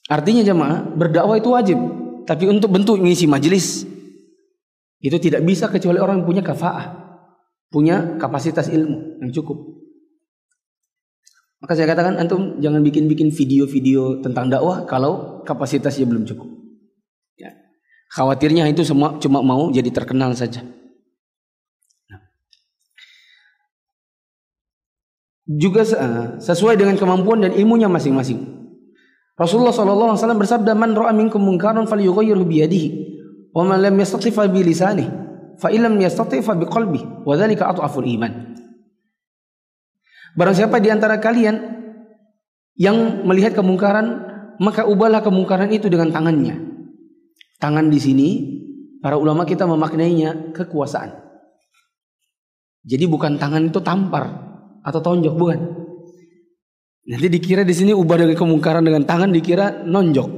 [0.07, 1.79] Artinya jemaah, berdakwah itu wajib.
[2.25, 3.85] Tapi untuk bentuk mengisi majelis
[4.97, 6.85] itu tidak bisa kecuali orang yang punya kafaah,
[7.69, 9.85] punya kapasitas ilmu yang cukup.
[11.61, 16.49] Maka saya katakan antum jangan bikin-bikin video-video tentang dakwah kalau kapasitasnya belum cukup.
[17.37, 17.53] Ya.
[18.13, 20.65] Khawatirnya itu semua cuma mau jadi terkenal saja.
[22.09, 22.21] Nah.
[25.45, 28.64] Juga eh, sesuai dengan kemampuan dan ilmunya masing-masing.
[29.35, 32.89] Rasulullah sallallahu alaihi wasallam bersabda, "Man ra'a minkum munkaran falyughayyirhu bi yadihi,
[33.51, 35.11] wa man lam yastati' fa bi lisanihi,
[35.59, 38.31] fa illam yastati' fa bi qalbihi, wa dzalika adhaful iman."
[40.39, 41.55] Barang siapa di antara kalian
[42.79, 44.23] yang melihat kemungkaran,
[44.59, 46.55] maka ubahlah kemungkaran itu dengan tangannya.
[47.59, 48.29] Tangan di sini
[48.99, 51.11] para ulama kita memaknainya kekuasaan.
[52.87, 54.27] Jadi bukan tangan itu tampar
[54.83, 55.59] atau tonjok, bukan.
[57.05, 60.29] Nanti dikira di sini ubah dari kemungkaran dengan tangan dikira nonjok.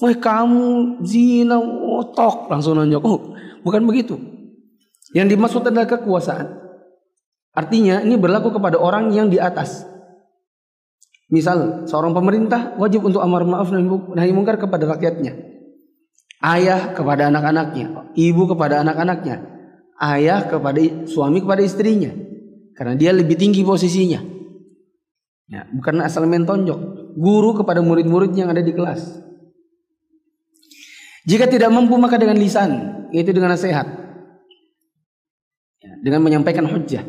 [0.00, 1.60] Wah kamu zina
[2.00, 3.02] otok langsung nonjok.
[3.04, 4.16] Oh, bukan begitu.
[5.12, 6.48] Yang dimaksud adalah kekuasaan.
[7.56, 9.84] Artinya ini berlaku kepada orang yang di atas.
[11.32, 13.72] Misal seorang pemerintah wajib untuk amar ma'ruf
[14.12, 15.32] nahi mungkar kepada rakyatnya.
[16.44, 19.36] Ayah kepada anak-anaknya, ibu kepada anak-anaknya,
[20.04, 22.12] ayah kepada suami kepada istrinya.
[22.76, 24.35] Karena dia lebih tinggi posisinya.
[25.46, 27.14] Ya, bukan asal main tonjok.
[27.14, 29.22] Guru kepada murid-murid yang ada di kelas.
[31.26, 32.70] Jika tidak mampu maka dengan lisan,
[33.14, 33.86] yaitu dengan nasihat.
[35.82, 37.06] Ya, dengan menyampaikan hujjah.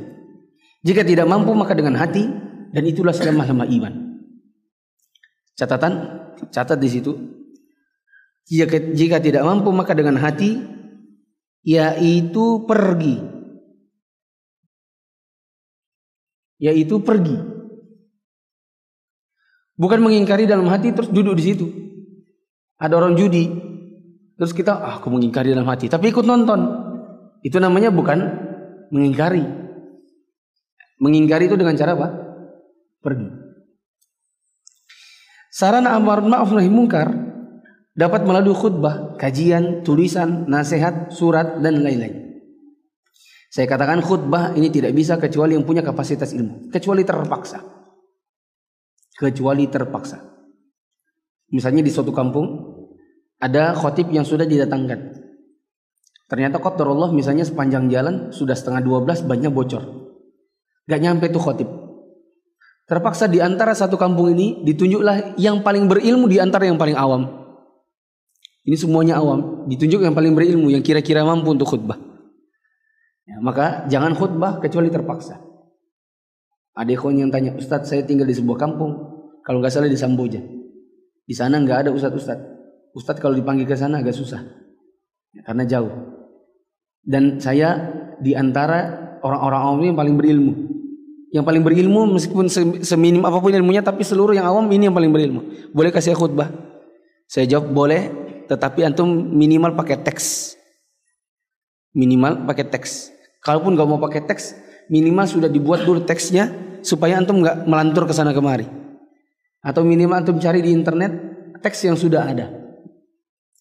[0.85, 2.29] Jika tidak mampu maka dengan hati
[2.73, 3.93] dan itulah selemah-lemah iman.
[5.57, 5.93] Catatan,
[6.53, 7.17] catat di situ.
[8.47, 10.61] Jika, jika tidak mampu maka dengan hati
[11.65, 13.17] yaitu pergi.
[16.61, 17.56] Yaitu pergi.
[19.77, 21.65] Bukan mengingkari dalam hati terus duduk di situ.
[22.81, 23.45] Ada orang judi,
[24.37, 26.85] terus kita ah aku mengingkari dalam hati, tapi ikut nonton.
[27.45, 28.17] Itu namanya bukan
[28.89, 29.67] mengingkari,
[30.97, 32.07] Mengingkari itu dengan cara apa?
[33.05, 33.29] Pergi.
[35.53, 37.13] Sarana amar ma'ruf nahi mungkar
[37.97, 42.41] dapat melalui khutbah, kajian, tulisan, nasihat, surat dan lain-lain.
[43.49, 47.76] Saya katakan khutbah ini tidak bisa kecuali yang punya kapasitas ilmu, kecuali terpaksa.
[49.17, 50.21] Kecuali terpaksa.
[51.49, 52.77] Misalnya di suatu kampung
[53.41, 55.17] ada khotib yang sudah didatangkan.
[56.27, 59.83] Ternyata Allah misalnya sepanjang jalan sudah setengah 12 banyak bocor.
[60.85, 61.69] Gak nyampe tuh khotib.
[62.87, 67.47] Terpaksa di antara satu kampung ini ditunjuklah yang paling berilmu di antara yang paling awam.
[68.67, 69.67] Ini semuanya awam.
[69.71, 71.99] Ditunjuk yang paling berilmu yang kira-kira mampu untuk khutbah.
[73.27, 75.39] Ya, maka jangan khutbah kecuali terpaksa.
[76.75, 79.06] Ada yang tanya, Ustadz saya tinggal di sebuah kampung.
[79.47, 80.43] Kalau nggak salah di Samboja.
[81.23, 82.27] Di sana nggak ada ustadz.
[82.91, 84.43] Ustadz kalau dipanggil ke sana agak susah.
[85.47, 85.91] Karena jauh.
[86.99, 90.53] Dan saya di antara orang-orang awam yang paling berilmu
[91.27, 92.47] yang paling berilmu meskipun
[92.79, 95.71] seminim apa pun ilmunya tapi seluruh yang awam ini yang paling berilmu.
[95.75, 96.47] Boleh kasih khutbah?
[97.27, 98.07] Saya jawab boleh,
[98.47, 100.55] tetapi antum minimal pakai teks.
[101.91, 103.11] Minimal pakai teks.
[103.43, 104.55] Kalaupun nggak mau pakai teks,
[104.87, 106.47] minimal sudah dibuat dulu teksnya
[106.79, 108.63] supaya antum nggak melantur ke sana kemari.
[109.67, 111.11] Atau minimal antum cari di internet
[111.59, 112.47] teks yang sudah ada.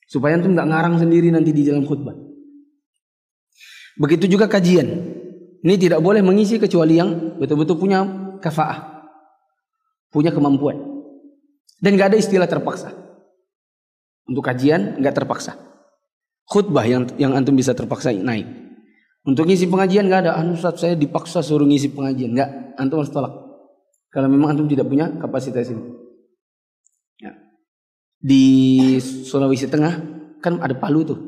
[0.07, 2.15] Supaya antum nggak ngarang sendiri nanti di dalam khutbah.
[3.99, 4.87] Begitu juga kajian.
[5.67, 8.07] Ini tidak boleh mengisi kecuali yang betul-betul punya
[8.39, 8.95] kafaah.
[10.15, 10.81] punya kemampuan.
[11.77, 12.89] Dan nggak ada istilah terpaksa.
[14.25, 15.59] Untuk kajian nggak terpaksa.
[16.47, 18.47] Khutbah yang yang antum bisa terpaksa naik.
[19.27, 20.33] Untuk ngisi pengajian nggak ada.
[20.39, 22.33] Anu saya dipaksa suruh ngisi pengajian.
[22.33, 23.46] Nggak, antum harus tolak.
[24.17, 25.93] Kalau memang antum tidak punya kapasitas ini.
[27.21, 27.37] Ya.
[28.17, 29.93] Di Sulawesi Tengah
[30.41, 31.21] kan ada Palu tuh.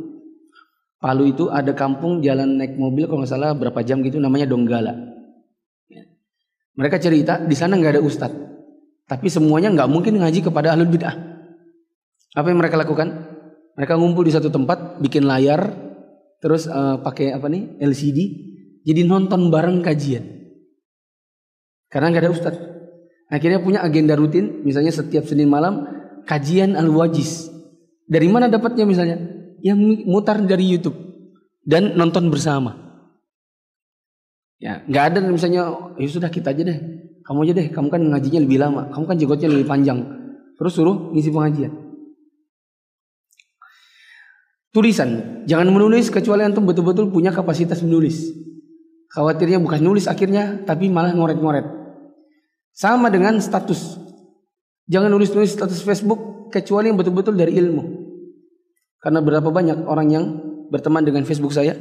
[0.97, 4.97] Palu itu ada kampung jalan naik mobil kalau nggak salah berapa jam gitu namanya Donggala.
[5.93, 6.09] Ya.
[6.81, 8.41] Mereka cerita di sana nggak ada ustadz,
[9.05, 11.13] tapi semuanya nggak mungkin ngaji kepada ahlul bid'ah.
[12.41, 13.37] Apa yang mereka lakukan?
[13.77, 15.77] Mereka ngumpul di satu tempat, bikin layar,
[16.41, 18.19] terus uh, pakai apa nih LCD,
[18.81, 20.25] jadi nonton bareng kajian.
[21.93, 22.78] Karena nggak ada ustadz.
[23.29, 25.85] Akhirnya punya agenda rutin, misalnya setiap Senin malam
[26.25, 27.53] kajian al-wajiz.
[28.09, 29.21] Dari mana dapatnya misalnya?
[29.61, 30.97] Yang mutar dari YouTube
[31.61, 32.89] dan nonton bersama.
[34.59, 36.79] Ya, nggak ada misalnya, ya sudah kita aja deh.
[37.23, 40.01] Kamu aja deh, kamu kan ngajinya lebih lama, kamu kan jenggotnya lebih panjang.
[40.57, 41.73] Terus suruh ngisi pengajian.
[44.73, 48.33] Tulisan, jangan menulis kecuali antum betul-betul punya kapasitas menulis.
[49.13, 51.78] Khawatirnya bukan nulis akhirnya, tapi malah ngoret-ngoret.
[52.79, 53.99] Sama dengan status.
[54.87, 57.83] Jangan nulis-nulis status Facebook kecuali yang betul-betul dari ilmu.
[59.03, 60.25] Karena berapa banyak orang yang
[60.71, 61.75] berteman dengan Facebook saya.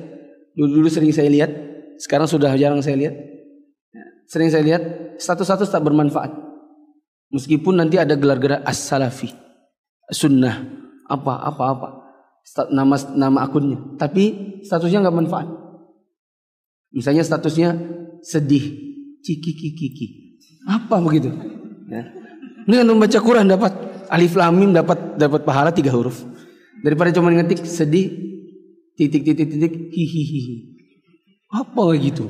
[0.58, 1.54] Dulu-dulu sering saya lihat,
[2.02, 3.14] sekarang sudah jarang saya lihat.
[4.26, 4.82] Sering saya lihat
[5.22, 6.34] status-status tak bermanfaat.
[7.30, 9.30] Meskipun nanti ada gelar-gelar as-salafi,
[10.10, 10.66] sunnah,
[11.06, 11.88] apa apa apa
[12.72, 15.48] nama nama akunnya, tapi statusnya nggak manfaat.
[16.96, 17.76] Misalnya statusnya
[18.24, 18.64] sedih,
[19.20, 20.08] ciki kiki kiki,
[20.68, 21.32] apa begitu?
[21.88, 22.12] Ya.
[22.68, 23.72] Dengan membaca Quran dapat
[24.12, 26.28] alif lam mim dapat dapat pahala tiga huruf.
[26.84, 28.12] Daripada cuma ngetik sedih
[29.00, 30.76] titik titik titik hihihi.
[31.48, 32.28] Apa gitu?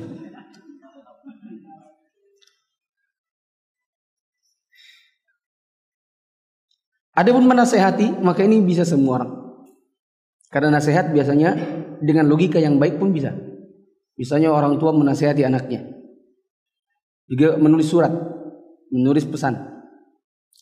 [7.18, 9.32] Ada pun menasehati, maka ini bisa semua orang.
[10.54, 11.58] Karena nasihat biasanya
[11.98, 13.34] dengan logika yang baik pun bisa.
[14.14, 15.97] Misalnya orang tua menasehati anaknya.
[17.28, 18.10] Juga menulis surat,
[18.88, 19.54] menulis pesan.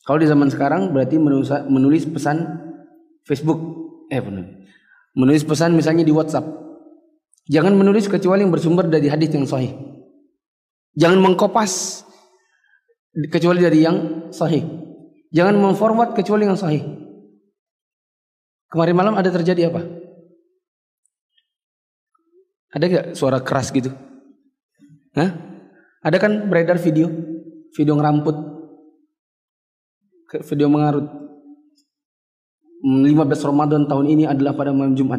[0.03, 2.43] Kalau di zaman sekarang berarti menulis, menulis pesan
[3.23, 3.59] Facebook,
[4.11, 4.47] eh benar.
[5.14, 6.47] Menulis pesan misalnya di WhatsApp.
[7.47, 9.75] Jangan menulis kecuali yang bersumber dari hadis yang sahih.
[10.99, 12.03] Jangan mengkopas
[13.31, 14.67] kecuali dari yang sahih.
[15.31, 16.83] Jangan memforward kecuali yang sahih.
[18.67, 19.83] Kemarin malam ada terjadi apa?
[22.75, 23.95] Ada gak suara keras gitu?
[25.14, 25.31] Hah?
[26.07, 27.11] Ada kan beredar video?
[27.75, 28.37] Video ngeramput.
[30.47, 31.07] Video mengarut.
[32.87, 33.11] 15
[33.43, 35.19] Ramadan tahun ini adalah pada malam Jumat.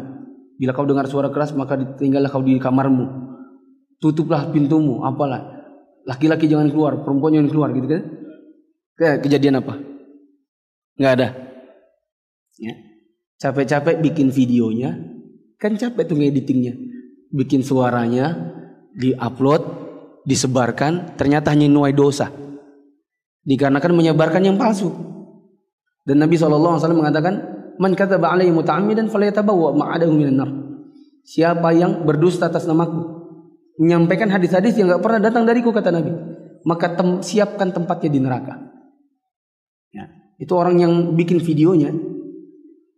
[0.56, 3.04] Bila kau dengar suara keras maka tinggallah kau di kamarmu.
[4.00, 5.60] Tutuplah pintumu, apalah.
[6.08, 8.02] Laki-laki jangan keluar, perempuan jangan keluar gitu kan.
[8.96, 9.74] Kayak kejadian apa?
[10.98, 11.28] nggak ada.
[12.58, 12.74] Ya.
[13.38, 14.98] Capek-capek bikin videonya,
[15.62, 16.74] kan capek tuh ngeditingnya.
[17.30, 18.34] Bikin suaranya,
[18.98, 19.87] diupload,
[20.28, 22.28] disebarkan, ternyata hanya nuai dosa.
[23.48, 24.92] Dikarenakan menyebarkan yang palsu.
[26.04, 30.50] Dan Nabi SAW mengatakan, Man kataba alaihi muta'ammidan falyatabawa ma'adahu minan nar.
[31.24, 33.00] Siapa yang berdusta atas namaku,
[33.78, 36.10] menyampaikan hadis-hadis yang nggak pernah datang dariku kata Nabi,
[36.66, 38.54] maka tem siapkan tempatnya di neraka.
[39.94, 40.10] Ya.
[40.42, 41.94] Itu orang yang bikin videonya,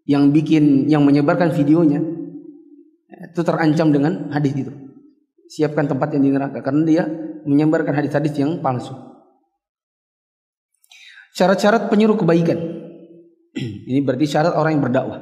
[0.09, 2.01] yang bikin, yang menyebarkan videonya,
[3.31, 4.73] itu terancam dengan hadis itu.
[5.51, 7.03] Siapkan tempat yang di neraka karena dia
[7.43, 8.95] menyebarkan hadis-hadis yang palsu.
[11.35, 12.59] Syarat-syarat penyuruh kebaikan.
[13.91, 15.21] Ini berarti syarat orang yang berdakwah.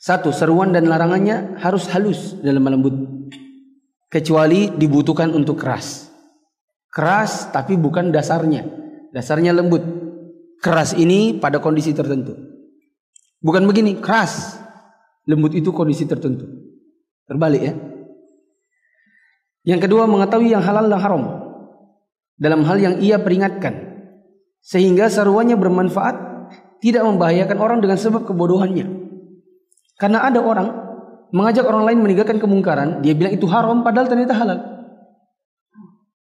[0.00, 2.96] Satu, seruan dan larangannya harus halus dalam lembut.
[4.10, 6.10] Kecuali dibutuhkan untuk keras.
[6.90, 8.66] Keras tapi bukan dasarnya.
[9.14, 9.86] Dasarnya lembut
[10.58, 12.34] keras ini pada kondisi tertentu.
[13.38, 14.58] Bukan begini, keras.
[15.30, 16.48] Lembut itu kondisi tertentu.
[17.28, 17.74] Terbalik ya.
[19.64, 21.22] Yang kedua mengetahui yang halal dan haram.
[22.40, 24.00] Dalam hal yang ia peringatkan.
[24.64, 26.16] Sehingga seruannya bermanfaat.
[26.80, 28.88] Tidak membahayakan orang dengan sebab kebodohannya.
[30.00, 30.72] Karena ada orang
[31.28, 33.04] mengajak orang lain meninggalkan kemungkaran.
[33.04, 34.58] Dia bilang itu haram padahal ternyata halal.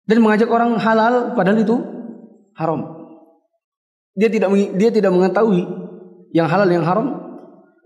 [0.04, 1.76] Dan mengajak orang halal padahal itu
[2.60, 2.82] haram.
[4.20, 5.64] Dia tidak dia tidak mengetahui
[6.36, 7.08] yang halal yang haram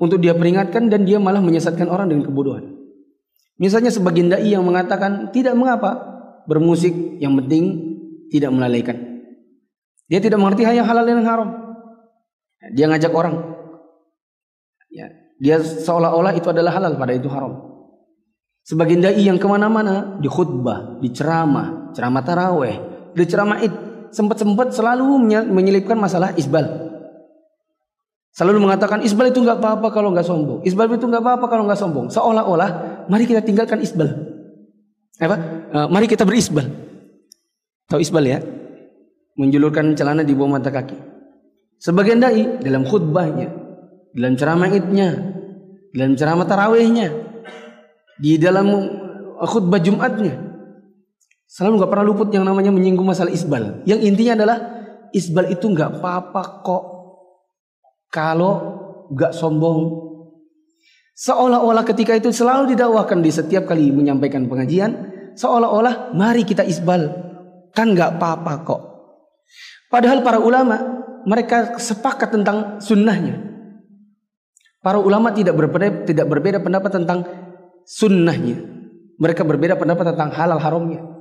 [0.01, 2.72] untuk dia peringatkan dan dia malah menyesatkan orang dengan kebodohan.
[3.61, 6.13] Misalnya sebagian dai yang mengatakan tidak mengapa
[6.49, 7.93] bermusik yang penting
[8.33, 8.97] tidak melalaikan.
[10.09, 11.49] Dia tidak mengerti yang halal dan haram.
[12.73, 13.35] Dia ngajak orang.
[14.93, 15.09] Ya,
[15.41, 17.73] dia seolah-olah itu adalah halal pada itu haram.
[18.63, 22.75] Sebagian dai yang ke mana-mana di khutbah, di ceramah, ceramah taraweh,
[23.11, 23.73] di ceramah id
[24.13, 25.03] sempat-sempat selalu
[25.49, 26.63] menyelipkan masalah isbal.
[28.33, 30.59] Selalu mengatakan isbal itu nggak apa-apa kalau nggak sombong.
[30.65, 32.07] Isbal itu nggak apa-apa kalau nggak sombong.
[32.09, 34.09] Seolah-olah mari kita tinggalkan isbal.
[35.19, 35.35] Apa?
[35.73, 36.65] Uh, mari kita berisbal.
[37.87, 38.39] Tahu isbal ya?
[39.37, 40.97] Menjulurkan celana di bawah mata kaki.
[41.81, 43.49] Sebagian dai dalam khutbahnya,
[44.15, 45.09] dalam ceramah idnya,
[45.91, 47.11] dalam ceramah tarawihnya,
[48.21, 48.71] di dalam
[49.43, 50.37] khutbah Jumatnya,
[51.49, 53.83] selalu nggak pernah luput yang namanya menyinggung masalah isbal.
[53.83, 54.57] Yang intinya adalah
[55.11, 56.83] isbal itu nggak apa-apa kok
[58.09, 58.53] kalau
[59.11, 60.12] nggak sombong.
[61.13, 67.09] Seolah-olah ketika itu selalu didakwakan di setiap kali menyampaikan pengajian, seolah-olah mari kita isbal,
[67.69, 68.81] kan nggak apa-apa kok.
[69.93, 73.37] Padahal para ulama mereka sepakat tentang sunnahnya.
[74.81, 77.23] Para ulama tidak berbeda, tidak berbeda pendapat tentang
[77.85, 78.59] sunnahnya.
[79.21, 81.13] Mereka berbeda pendapat tentang halal haramnya.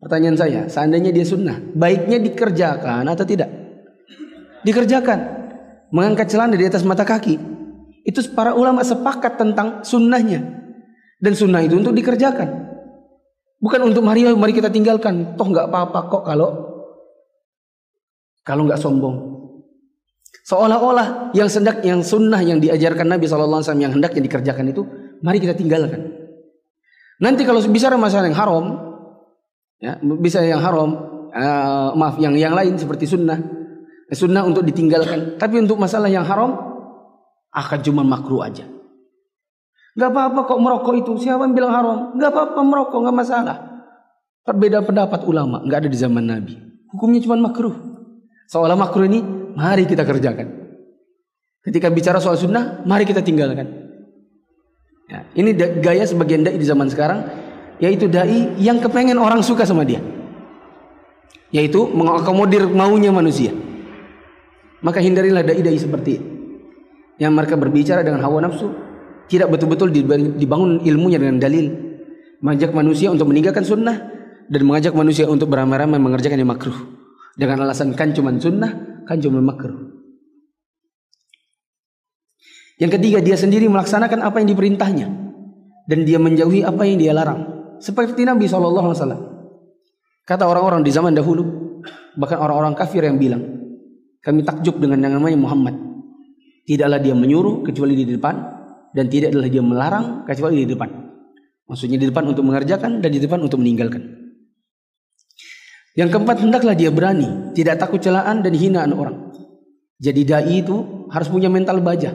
[0.00, 3.48] Pertanyaan saya, seandainya dia sunnah, baiknya dikerjakan atau tidak?
[4.66, 5.40] Dikerjakan.
[5.90, 7.49] Mengangkat celana di atas mata kaki.
[8.04, 10.40] Itu para ulama sepakat tentang sunnahnya.
[11.20, 12.48] Dan sunnah itu untuk dikerjakan.
[13.60, 15.36] Bukan untuk mari mari kita tinggalkan.
[15.36, 16.48] Toh nggak apa-apa kok kalau
[18.40, 19.16] kalau nggak sombong.
[20.48, 24.82] Seolah-olah yang sendak yang sunnah yang diajarkan Nabi SAW yang hendak yang dikerjakan itu
[25.20, 26.08] mari kita tinggalkan.
[27.20, 28.64] Nanti kalau bicara masalah yang haram,
[29.80, 33.40] ya bisa yang haram uh, maaf yang yang lain seperti sunnah
[34.12, 36.69] sunnah untuk ditinggalkan tapi untuk masalah yang haram
[37.50, 38.66] akan cuma makruh aja.
[39.98, 41.12] Nggak apa-apa kok merokok itu.
[41.18, 41.98] Siapa yang bilang haram?
[42.14, 43.56] Nggak apa-apa merokok nggak masalah.
[44.46, 45.62] Perbedaan pendapat ulama.
[45.66, 46.54] Nggak ada di zaman Nabi.
[46.94, 47.74] Hukumnya cuma makruh.
[48.50, 49.22] Seolah makruh ini
[49.54, 50.46] mari kita kerjakan.
[51.60, 53.66] Ketika bicara soal sunnah mari kita tinggalkan.
[55.10, 55.50] Ya, ini
[55.82, 57.26] gaya sebagian dai di zaman sekarang
[57.82, 59.98] yaitu dai yang kepengen orang suka sama dia.
[61.50, 63.50] Yaitu mengakomodir maunya manusia.
[64.80, 66.39] Maka hindarilah dai-dai seperti itu
[67.20, 68.72] yang mereka berbicara dengan hawa nafsu
[69.28, 69.92] tidak betul-betul
[70.34, 71.70] dibangun ilmunya dengan dalil
[72.40, 73.96] mengajak manusia untuk meninggalkan sunnah
[74.50, 76.74] dan mengajak manusia untuk beramai-ramai mengerjakan yang makruh
[77.36, 79.92] dengan alasan kan cuma sunnah kan cuma makruh
[82.80, 85.06] yang ketiga dia sendiri melaksanakan apa yang diperintahnya
[85.84, 88.94] dan dia menjauhi apa yang dia larang seperti Nabi SAW.
[90.22, 91.42] Kata orang-orang di zaman dahulu,
[92.14, 93.42] bahkan orang-orang kafir yang bilang,
[94.22, 95.89] kami takjub dengan yang namanya Muhammad.
[96.66, 98.34] Tidaklah dia menyuruh kecuali di depan,
[98.90, 100.90] dan tidaklah dia melarang kecuali di depan.
[101.70, 104.02] Maksudnya di depan untuk mengerjakan dan di depan untuk meninggalkan.
[105.94, 109.16] Yang keempat, hendaklah dia berani, tidak takut celaan dan hinaan orang.
[110.00, 112.14] Jadi dai itu harus punya mental baja.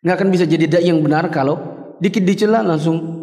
[0.00, 1.60] Nggak akan bisa jadi dai yang benar kalau
[2.00, 3.20] dikit dicela langsung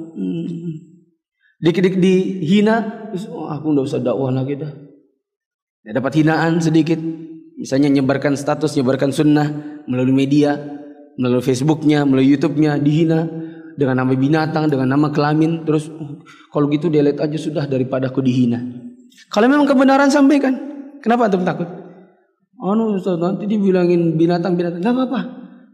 [1.57, 4.69] Dikit-dikit dihina, oh, aku nggak usah dakwah lagi dah.
[5.81, 7.01] Ya, dapat hinaan sedikit,
[7.57, 10.55] misalnya nyebarkan status, nyebarkan sunnah melalui media,
[11.17, 13.25] melalui Facebooknya, melalui YouTube-nya, dihina
[13.75, 16.21] dengan nama binatang, dengan nama kelamin, terus oh,
[16.53, 18.61] kalau gitu delete aja sudah daripada aku dihina.
[19.33, 20.53] Kalau memang kebenaran sampaikan,
[21.01, 21.67] kenapa antum takut?
[22.57, 25.21] Anu Ustaz, nanti dibilangin binatang binatang, nggak apa-apa.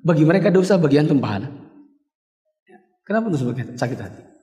[0.04, 1.48] Bagi mereka dosa, bagi antum pahala.
[3.04, 4.34] Kenapa tuh sakit hati?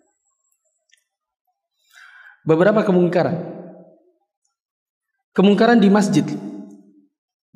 [2.44, 3.36] beberapa kemungkaran.
[5.30, 6.26] Kemungkaran di masjid.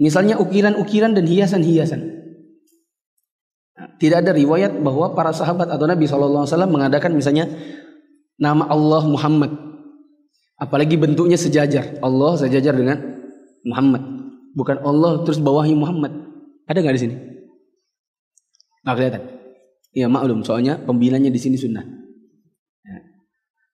[0.01, 2.01] Misalnya ukiran-ukiran dan hiasan-hiasan.
[3.99, 7.47] Tidak ada riwayat bahwa para sahabat atau Nabi SAW mengadakan misalnya
[8.39, 9.55] nama Allah Muhammad.
[10.59, 11.99] Apalagi bentuknya sejajar.
[12.03, 12.99] Allah sejajar dengan
[13.63, 14.03] Muhammad.
[14.55, 16.11] Bukan Allah terus bawahi Muhammad.
[16.67, 17.15] Ada nggak di sini?
[18.83, 19.23] Nggak kelihatan.
[19.95, 21.87] Iya maklum, soalnya pembinanya di sini sunnah.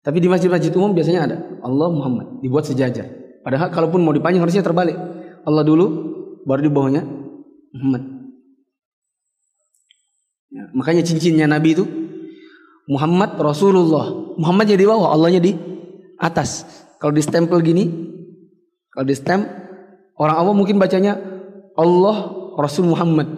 [0.01, 3.05] Tapi di masjid-masjid umum biasanya ada Allah Muhammad dibuat sejajar.
[3.45, 4.97] Padahal kalaupun mau dipanjang harusnya terbalik.
[5.45, 6.10] Allah dulu
[6.45, 7.03] baru di bawahnya
[7.75, 8.03] Muhammad.
[10.51, 11.85] Ya, makanya cincinnya Nabi itu
[12.91, 14.35] Muhammad Rasulullah.
[14.35, 15.55] Muhammad jadi bawah, Allahnya di
[16.19, 16.67] atas.
[16.99, 17.87] Kalau di stempel gini,
[18.91, 19.47] kalau di stem
[20.19, 21.17] orang awam mungkin bacanya
[21.79, 23.31] Allah Rasul Muhammad.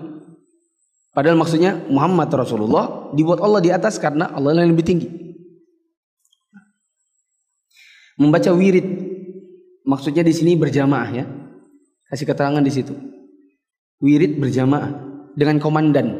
[1.13, 5.09] Padahal maksudnya Muhammad Rasulullah dibuat Allah di atas karena Allah yang lebih tinggi.
[8.17, 8.87] Membaca wirid
[9.85, 11.25] maksudnya di sini berjamaah ya.
[12.13, 12.93] Kasih keterangan di situ.
[14.05, 14.93] Wirid berjamaah
[15.33, 16.13] dengan komandan.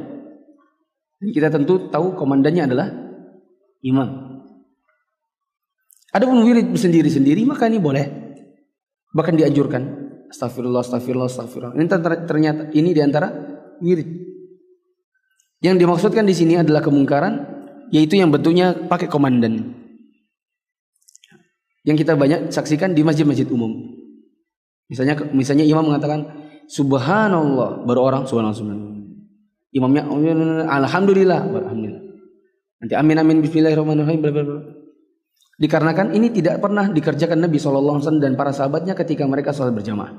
[1.21, 2.89] Dan kita tentu tahu komandannya adalah
[3.85, 4.41] imam.
[6.17, 8.07] Adapun wirid sendiri-sendiri maka ini boleh.
[9.13, 9.83] Bahkan dianjurkan.
[10.33, 11.77] Astagfirullah, astagfirullah, astagfirullah.
[11.77, 11.87] Ini
[12.25, 13.29] ternyata ini di antara
[13.85, 14.09] wirid.
[15.61, 17.37] Yang dimaksudkan di sini adalah kemungkaran,
[17.93, 19.83] yaitu yang bentuknya pakai komandan
[21.83, 24.02] yang kita banyak saksikan di masjid-masjid umum.
[24.93, 26.21] Misalnya misalnya imam mengatakan
[26.69, 28.61] subhanallah baru orang subhanallah.
[28.61, 28.93] subhanallah.
[29.73, 30.05] Imamnya
[30.69, 32.03] alhamdulillah alhamdulillah.
[32.85, 34.61] Nanti amin amin bismillahirrahmanirrahim bla bla bla.
[35.57, 40.13] Dikarenakan ini tidak pernah dikerjakan Nabi SAW dan para sahabatnya ketika mereka sholat berjamaah.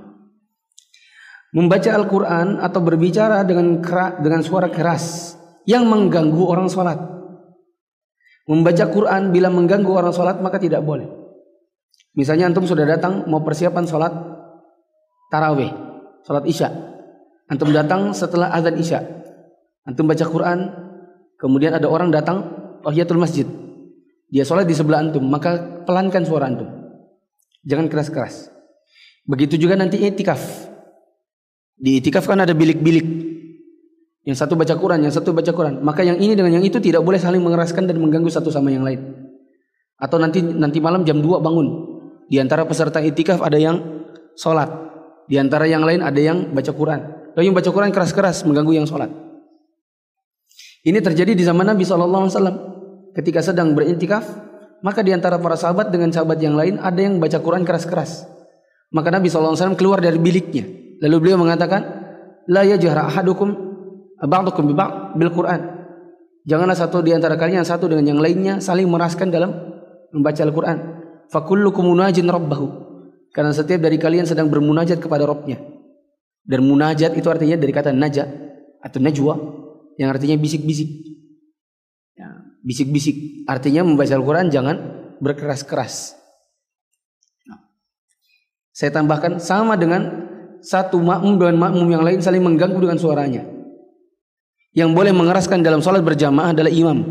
[1.54, 5.38] Membaca Al-Quran atau berbicara dengan keras, dengan suara keras
[5.70, 6.98] yang mengganggu orang sholat.
[8.50, 11.06] Membaca Quran bila mengganggu orang sholat maka tidak boleh.
[12.18, 14.33] Misalnya antum sudah datang mau persiapan sholat
[15.34, 15.74] taraweh,
[16.22, 16.70] sholat isya.
[17.50, 19.02] Antum datang setelah azan isya.
[19.90, 20.70] Antum baca Quran,
[21.42, 22.46] kemudian ada orang datang
[22.86, 23.50] tahiyatul masjid.
[24.30, 26.70] Dia sholat di sebelah antum, maka pelankan suara antum.
[27.66, 28.54] Jangan keras-keras.
[29.26, 30.70] Begitu juga nanti itikaf.
[31.80, 33.34] Di itikaf kan ada bilik-bilik.
[34.24, 35.84] Yang satu baca Quran, yang satu baca Quran.
[35.84, 38.88] Maka yang ini dengan yang itu tidak boleh saling mengeraskan dan mengganggu satu sama yang
[38.88, 39.04] lain.
[40.00, 41.68] Atau nanti nanti malam jam 2 bangun.
[42.28, 43.80] Di antara peserta itikaf ada yang
[44.40, 44.93] sholat.
[45.28, 47.02] Di antara yang lain ada yang baca Quran.
[47.34, 49.10] Lalu yang baca Quran keras-keras mengganggu yang sholat.
[50.84, 52.28] Ini terjadi di zaman Nabi SAW
[53.16, 54.28] ketika sedang berintikaf,
[54.84, 58.28] maka di antara para sahabat dengan sahabat yang lain ada yang baca Quran keras-keras.
[58.92, 60.68] Maka Nabi SAW keluar dari biliknya.
[61.00, 61.82] Lalu beliau mengatakan,
[62.52, 63.56] La yajhara ahadukum
[64.20, 64.76] ba'dukum bi
[65.16, 65.62] bil Quran.
[66.44, 69.56] Janganlah satu di antara kalian satu dengan yang lainnya saling meraskan dalam
[70.12, 70.78] membaca Al-Quran.
[71.32, 72.83] Fakullukum munajin rabbahu.
[73.34, 75.58] Karena setiap dari kalian sedang bermunajat kepada Rabbnya.
[76.46, 78.30] Dan munajat itu artinya dari kata najah
[78.78, 79.34] atau najwa
[79.98, 80.90] yang artinya bisik-bisik.
[82.14, 82.30] Ya,
[82.62, 84.76] bisik-bisik artinya membaca Al-Quran jangan
[85.18, 86.14] berkeras-keras.
[87.50, 87.58] Nah,
[88.70, 90.30] saya tambahkan sama dengan
[90.62, 93.50] satu makmum dengan makmum yang lain saling mengganggu dengan suaranya.
[94.78, 97.02] Yang boleh mengeraskan dalam sholat berjamaah adalah imam.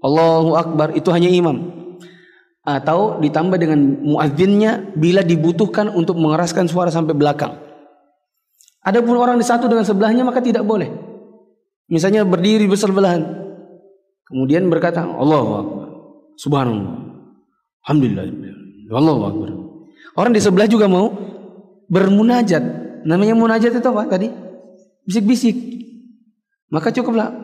[0.00, 1.81] Allahu Akbar itu hanya imam.
[2.62, 7.58] Atau ditambah dengan muadzinnya bila dibutuhkan untuk mengeraskan suara sampai belakang.
[8.82, 10.90] Adapun orang di satu dengan sebelahnya maka tidak boleh.
[11.90, 13.22] Misalnya berdiri bersebelahan.
[14.30, 15.86] Kemudian berkata, Allah Akbar.
[16.38, 16.94] Subhanallah.
[17.84, 18.24] Alhamdulillah.
[18.94, 19.48] Allah Akbar.
[20.14, 21.10] Orang di sebelah juga mau
[21.90, 22.62] bermunajat.
[23.02, 24.30] Namanya munajat itu apa tadi?
[25.02, 25.56] Bisik-bisik.
[26.70, 27.42] Maka cukuplah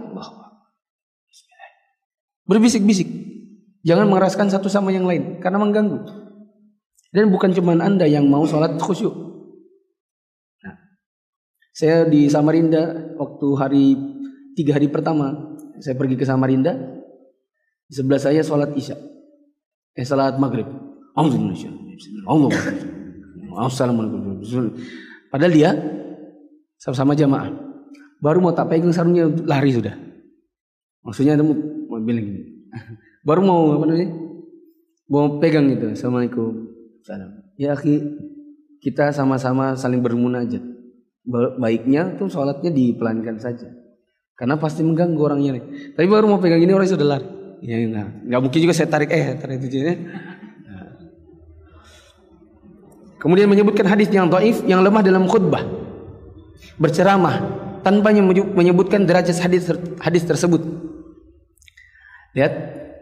[2.48, 3.08] Berbisik-bisik.
[3.88, 5.96] Jangan mengeraskan satu sama yang lain karena mengganggu.
[7.08, 9.16] Dan bukan cuma Anda yang mau sholat khusyuk.
[10.60, 10.76] Nah,
[11.72, 13.84] saya di Samarinda waktu hari
[14.52, 16.76] tiga hari pertama saya pergi ke Samarinda
[17.88, 19.00] di sebelah saya sholat isya.
[19.96, 20.68] Eh sholat maghrib.
[21.16, 22.52] Allah
[23.64, 24.46] Assalamualaikum
[25.32, 25.72] padahal dia
[26.76, 27.56] sama-sama jamaah.
[28.20, 29.96] Baru mau tak pegang sarungnya lari sudah.
[31.08, 31.56] Maksudnya ada mau
[32.04, 32.42] bilang gini
[33.28, 34.08] baru mau apa namanya
[35.12, 36.72] mau pegang gitu Assalamualaikum
[37.04, 38.00] salam ya akhi
[38.80, 40.64] kita sama-sama saling bermunajat
[41.60, 43.68] baiknya tuh sholatnya dipelankan saja
[44.38, 45.64] karena pasti mengganggu orangnya nih.
[45.98, 47.26] Tapi baru mau pegang ini orang sudah lari.
[47.58, 48.22] Ya enggak.
[48.22, 49.94] Enggak mungkin juga saya tarik eh tarik itu ya.
[53.18, 55.66] Kemudian menyebutkan hadis yang dhaif yang lemah dalam khutbah.
[56.78, 57.34] Berceramah
[57.82, 59.66] tanpa menyebutkan derajat hadis
[59.98, 60.62] hadis tersebut.
[62.38, 62.52] Lihat,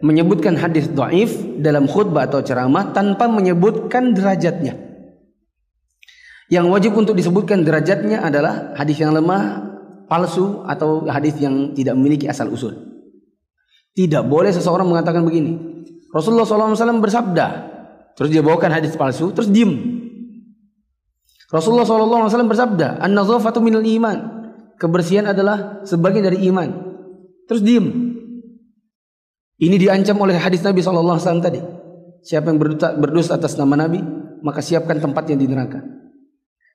[0.05, 4.77] menyebutkan hadis dhaif dalam khutbah atau ceramah tanpa menyebutkan derajatnya.
[6.47, 9.67] Yang wajib untuk disebutkan derajatnya adalah hadis yang lemah
[10.07, 12.75] palsu atau hadis yang tidak memiliki asal usul.
[13.97, 15.57] Tidak boleh seseorang mengatakan begini.
[16.15, 17.47] Rasulullah SAW bersabda,
[18.15, 19.75] terus dia bawakan hadis palsu, terus diem.
[21.51, 24.37] Rasulullah SAW bersabda, an-nazafatu minal iman.
[24.77, 26.69] Kebersihan adalah sebagian dari iman.
[27.49, 28.16] Terus diem.
[29.57, 31.61] Ini diancam oleh hadis Nabi SAW tadi.
[32.21, 34.03] Siapa yang berdusta, berdusta atas nama Nabi,
[34.45, 35.81] maka siapkan tempat yang di neraka.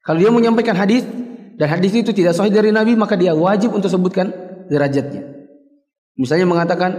[0.01, 1.05] Kalau dia menyampaikan hadis,
[1.61, 4.33] dan hadis itu tidak sahih dari Nabi maka dia wajib untuk sebutkan
[4.65, 5.21] derajatnya.
[6.17, 6.91] Misalnya mengatakan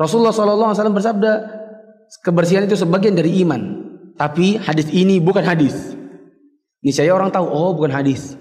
[0.00, 1.32] Rasulullah SAW bersabda
[2.24, 3.84] kebersihan itu sebagian dari iman.
[4.16, 5.74] Tapi hadis ini bukan hadis.
[6.80, 8.38] Ini saya orang tahu, oh bukan hadis.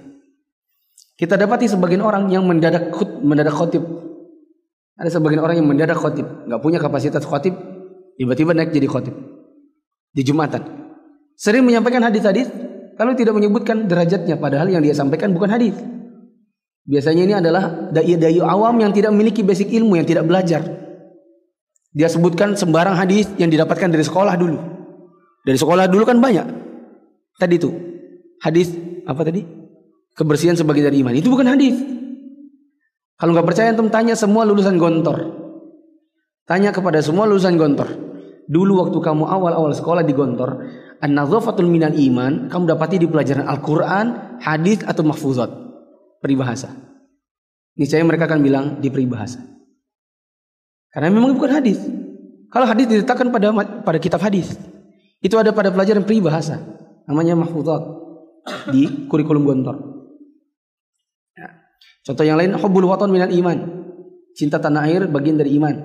[1.17, 3.81] Kita dapati sebagian orang yang mendadak khut, mendadak khotib.
[4.97, 7.53] Ada sebagian orang yang mendadak khotib, nggak punya kapasitas khotib,
[8.17, 9.13] tiba-tiba naik jadi khotib
[10.09, 10.65] di Jumatan.
[11.37, 12.49] Sering menyampaikan hadis-hadis,
[12.97, 15.77] kalau tidak menyebutkan derajatnya padahal yang dia sampaikan bukan hadis.
[16.89, 20.65] Biasanya ini adalah dai-dai awam yang tidak memiliki basic ilmu yang tidak belajar.
[21.93, 24.57] Dia sebutkan sembarang hadis yang didapatkan dari sekolah dulu.
[25.45, 26.47] Dari sekolah dulu kan banyak.
[27.37, 27.69] Tadi itu
[28.41, 28.73] hadis
[29.05, 29.45] apa tadi?
[30.17, 31.13] Kebersihan sebagai dari iman.
[31.13, 31.77] Itu bukan hadis.
[33.17, 35.33] Kalau nggak percaya antum tanya semua lulusan gontor.
[36.45, 37.89] Tanya kepada semua lulusan gontor.
[38.47, 40.63] Dulu waktu kamu awal-awal sekolah di gontor,
[40.97, 45.49] An-nadhafatul minal iman kamu dapati di pelajaran Al-Qur'an, hadis atau mahfuzat,
[46.23, 46.73] peribahasa.
[47.77, 49.37] Niscaya mereka akan bilang di peribahasa.
[50.89, 51.77] Karena memang bukan hadis.
[52.49, 53.53] Kalau hadis diletakkan pada
[53.85, 54.57] pada kitab hadis,
[55.21, 56.57] itu ada pada pelajaran peribahasa,
[57.05, 57.81] namanya mahfuzat
[58.73, 59.96] di kurikulum gontor.
[62.07, 63.83] Contoh yang lain, hubbul watan minal iman.
[64.31, 65.75] Cinta tanah air bagian dari iman.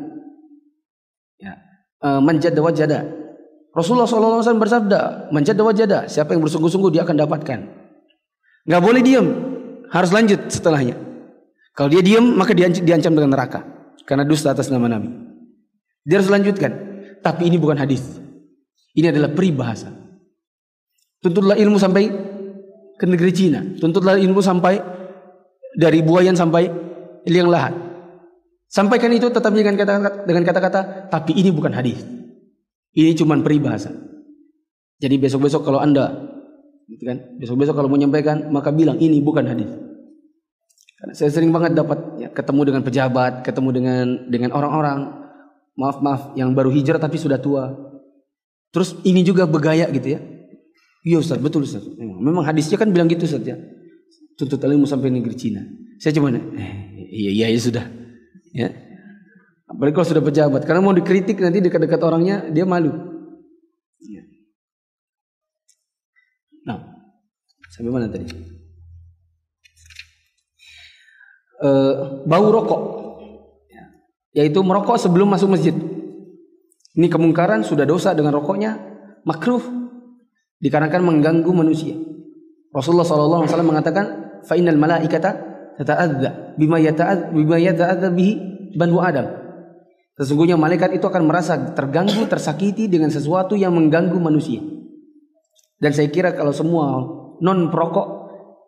[1.43, 1.59] Ya.
[1.99, 3.23] E, manjada wajada
[3.73, 7.59] Rasulullah SAW bersabda, menjadi wajada, siapa yang bersungguh-sungguh dia akan dapatkan.
[8.69, 9.27] Gak boleh diam,
[9.89, 10.93] harus lanjut setelahnya.
[11.73, 13.65] Kalau dia diam, maka dia diancam dengan neraka.
[14.05, 15.09] Karena dusta atas nama Nabi.
[16.05, 16.69] Dia harus lanjutkan.
[17.25, 18.05] Tapi ini bukan hadis.
[18.93, 19.89] Ini adalah peribahasa.
[21.25, 22.13] Tuntutlah ilmu sampai
[23.01, 23.65] ke negeri Cina.
[23.81, 24.85] Tuntutlah ilmu sampai
[25.77, 26.69] dari buayan sampai
[27.29, 27.75] liang lahat.
[28.73, 30.81] Sampaikan itu tetap dengan kata-kata, dengan kata-kata,
[31.13, 32.01] tapi ini bukan hadis.
[32.97, 33.93] Ini cuma peribahasa.
[35.01, 36.33] Jadi besok-besok kalau Anda
[36.89, 39.69] gitu kan, besok-besok kalau mau menyampaikan maka bilang ini bukan hadis.
[40.97, 44.99] Karena saya sering banget dapat ya, ketemu dengan pejabat, ketemu dengan dengan orang-orang
[45.75, 47.75] maaf-maaf yang baru hijrah tapi sudah tua.
[48.73, 50.21] Terus ini juga bergaya gitu ya.
[51.03, 51.83] Iya Ustaz, betul Ustaz.
[51.83, 53.59] Memang, memang hadisnya kan bilang gitu Ustaz ya.
[54.43, 55.63] Tuntut ilmu sampai negeri Cina.
[56.03, 56.43] Saya cuma eh,
[57.15, 57.87] iya iya ya sudah.
[58.51, 58.75] Ya.
[59.71, 60.67] Apalagi kalau sudah pejabat.
[60.67, 62.91] Karena mau dikritik nanti dekat-dekat orangnya dia malu.
[64.03, 64.27] Ya.
[66.67, 66.83] Nah,
[67.71, 68.27] sampai mana tadi?
[71.63, 71.71] E,
[72.27, 72.83] bau rokok,
[73.71, 73.85] ya.
[74.43, 75.75] yaitu merokok sebelum masuk masjid.
[76.99, 78.75] Ini kemungkaran sudah dosa dengan rokoknya,
[79.23, 79.63] makruh
[80.59, 81.95] dikarenakan mengganggu manusia.
[82.75, 85.31] Rasulullah SAW mengatakan, "Fainal malaikata
[85.79, 88.33] tata'adza bima yata'adza bima yata'adza bihi
[88.77, 89.43] banu Adam."
[90.13, 94.61] Sesungguhnya malaikat itu akan merasa terganggu, tersakiti dengan sesuatu yang mengganggu manusia.
[95.81, 97.01] Dan saya kira kalau semua
[97.41, 98.09] non perokok,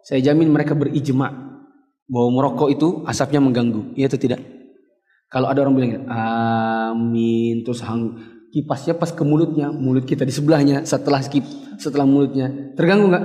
[0.03, 1.31] saya jamin mereka berijma
[2.09, 3.93] bahwa merokok itu asapnya mengganggu.
[3.95, 4.41] Iya atau tidak?
[5.29, 8.23] Kalau ada orang bilang, amin, terus hang,
[8.55, 11.43] kipasnya pas ke mulutnya, mulut kita di sebelahnya, setelah skip,
[11.75, 13.25] setelah mulutnya, terganggu nggak?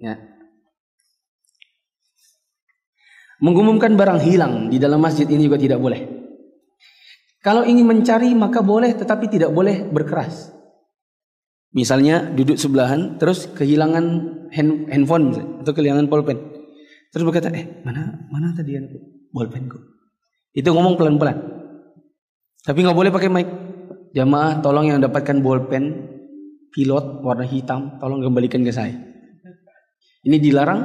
[0.00, 0.31] Ya.
[3.42, 5.98] Mengumumkan barang hilang di dalam masjid ini juga tidak boleh.
[7.42, 10.54] Kalau ingin mencari maka boleh tetapi tidak boleh berkeras.
[11.74, 14.04] Misalnya duduk sebelahan terus kehilangan
[14.54, 16.38] hand, handphone misalnya, atau kehilangan pulpen.
[17.10, 19.80] Terus berkata, "Eh, mana mana tadi aku bolpenku?"
[20.54, 21.36] Itu ngomong pelan-pelan.
[22.62, 23.48] Tapi nggak boleh pakai mic.
[24.12, 26.12] Jamaah tolong yang dapatkan bolpen
[26.70, 28.94] pilot warna hitam tolong kembalikan ke saya.
[30.22, 30.80] Ini dilarang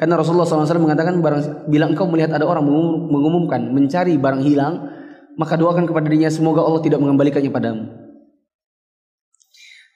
[0.00, 2.64] karena Rasulullah SAW mengatakan barang bila engkau melihat ada orang
[3.08, 4.92] mengumumkan mencari barang hilang
[5.36, 7.84] maka doakan kepada dirinya semoga Allah tidak mengembalikannya padamu.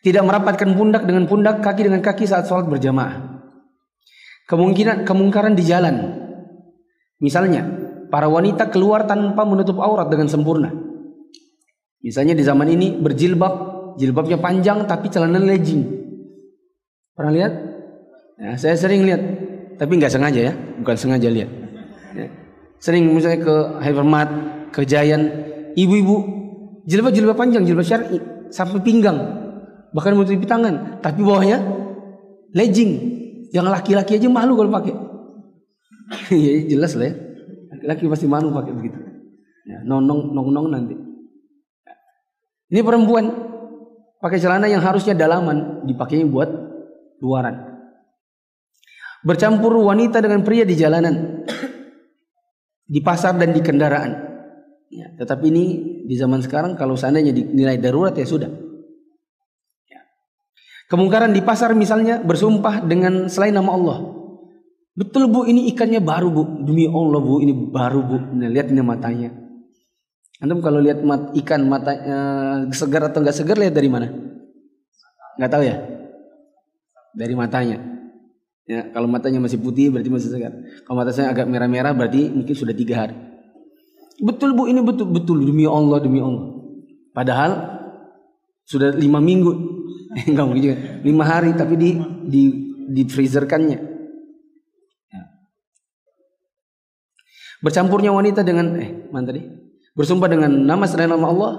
[0.01, 3.43] Tidak merapatkan pundak dengan pundak, kaki dengan kaki saat sholat berjamaah.
[4.47, 6.23] Kemungkinan kemungkaran di jalan.
[7.19, 7.67] Misalnya,
[8.07, 10.71] para wanita keluar tanpa menutup aurat dengan sempurna.
[12.07, 13.55] Misalnya di zaman ini berjilbab,
[13.99, 15.83] jilbabnya panjang tapi celana legging.
[17.19, 17.53] Pernah lihat?
[18.39, 19.23] Ya, saya sering lihat,
[19.77, 21.51] tapi nggak sengaja ya, bukan sengaja lihat.
[22.17, 22.29] Ya.
[22.81, 24.31] Sering misalnya ke hypermart,
[24.77, 25.23] Kejayan
[25.73, 26.17] ibu-ibu
[26.85, 28.21] jilbab-jilbab panjang, jilbab syar'i
[28.53, 29.17] sampai pinggang.
[29.97, 31.65] Bahkan menutupi tangan, tapi bawahnya
[32.53, 33.17] legging.
[33.57, 34.93] Yang laki-laki aja malu kalau pakai.
[36.45, 37.15] ya jelas lah ya.
[37.73, 38.99] Laki-laki pasti malu pakai begitu.
[39.65, 40.95] Ya, nong nong nong nanti.
[42.69, 43.31] Ini perempuan
[44.21, 46.51] pakai celana yang harusnya dalaman dipakainya buat
[47.23, 47.76] luaran.
[49.25, 51.45] Bercampur wanita dengan pria di jalanan,
[52.87, 54.13] di pasar dan di kendaraan.
[54.87, 55.65] Ya, tetapi ini
[56.07, 58.47] di zaman sekarang kalau seandainya dinilai darurat ya sudah.
[59.91, 60.01] Ya.
[60.87, 63.99] Kemungkaran di pasar misalnya bersumpah dengan selain nama Allah.
[64.97, 68.17] Betul bu ini ikannya baru bu demi Allah bu ini baru bu.
[68.39, 69.31] Nah, lihat ini matanya.
[70.37, 74.13] Antum kalau lihat mat, ikan mata uh, segar atau enggak segar lihat dari mana?
[75.37, 75.77] Enggak tahu ya?
[77.17, 77.96] Dari matanya.
[78.67, 80.51] Ya, kalau matanya masih putih berarti masih segar.
[80.83, 83.15] Kalau matanya agak merah-merah berarti mungkin sudah tiga hari.
[84.19, 86.51] Betul bu ini betul betul demi Allah demi Allah.
[87.15, 87.51] Padahal
[88.67, 89.55] sudah lima minggu,
[90.31, 91.91] enggak mungkin juga lima hari tapi di
[92.27, 92.43] di
[92.91, 93.79] di freezerkannya.
[95.15, 95.23] Ya.
[97.63, 99.47] Bercampurnya wanita dengan eh mana tadi?
[99.95, 101.53] Bersumpah dengan nama selain nama Allah,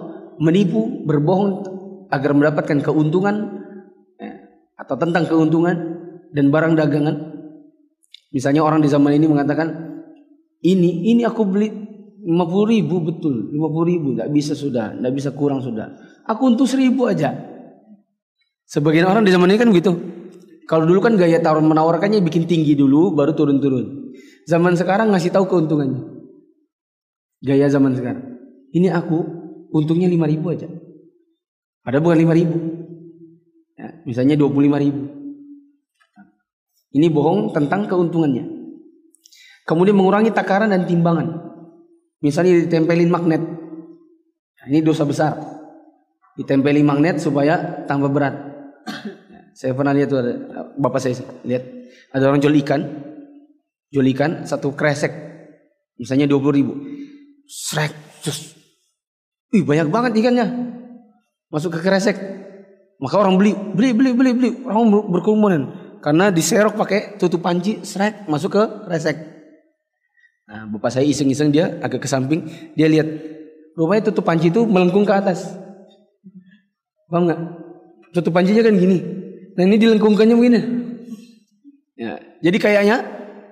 [0.43, 1.64] menipu, berbohong
[2.12, 3.64] agar mendapatkan keuntungan
[4.20, 4.36] eh,
[4.76, 5.97] atau tentang keuntungan
[6.32, 7.16] dan barang dagangan.
[8.32, 9.68] Misalnya orang di zaman ini mengatakan
[10.64, 11.70] ini ini aku beli
[12.28, 15.96] 50 ribu betul 50 ribu nggak bisa sudah nggak bisa kurang sudah
[16.28, 17.32] aku untuk seribu aja
[18.68, 19.96] Sebagian orang di zaman ini kan begitu.
[20.68, 24.12] Kalau dulu kan gaya tawar menawarkannya bikin tinggi dulu baru turun-turun.
[24.44, 26.04] Zaman sekarang ngasih tahu keuntungannya.
[27.40, 28.36] Gaya zaman sekarang.
[28.76, 29.24] Ini aku
[29.72, 30.68] untungnya 5 ribu aja.
[31.88, 32.58] Ada bukan 5 ribu.
[33.80, 35.04] Ya, misalnya 25 ribu.
[36.98, 38.50] Ini bohong tentang keuntungannya.
[39.70, 41.30] Kemudian mengurangi takaran dan timbangan.
[42.26, 43.43] Misalnya ditempelin magnet.
[44.58, 45.38] Nah, ini dosa besar.
[46.34, 48.34] Ditempelin magnet supaya tambah berat.
[49.58, 50.34] Saya pernah lihat tuh ada
[50.78, 51.66] bapak saya lihat
[52.14, 52.78] ada orang jual ikan,
[53.89, 55.10] jual ikan satu kresek,
[55.98, 56.74] misalnya dua puluh ribu,
[57.50, 57.89] srek,
[58.22, 58.54] terus,
[59.50, 60.45] ih banyak banget ikannya,
[61.50, 62.22] masuk ke kresek,
[63.02, 65.62] maka orang beli, beli, beli, beli, beli, orang berkerumunan
[66.00, 69.18] karena diserok pakai tutup panci, srek, masuk ke kresek.
[70.48, 73.08] Nah, bapak saya iseng-iseng dia agak ke samping, dia lihat
[73.76, 75.54] rupanya tutup panci itu melengkung ke atas,
[77.12, 77.39] paham nggak?
[78.16, 79.04] Tutup pancinya kan gini.
[79.58, 80.60] Nah ini dilengkungkannya begini.
[81.98, 82.98] Ya, jadi kayaknya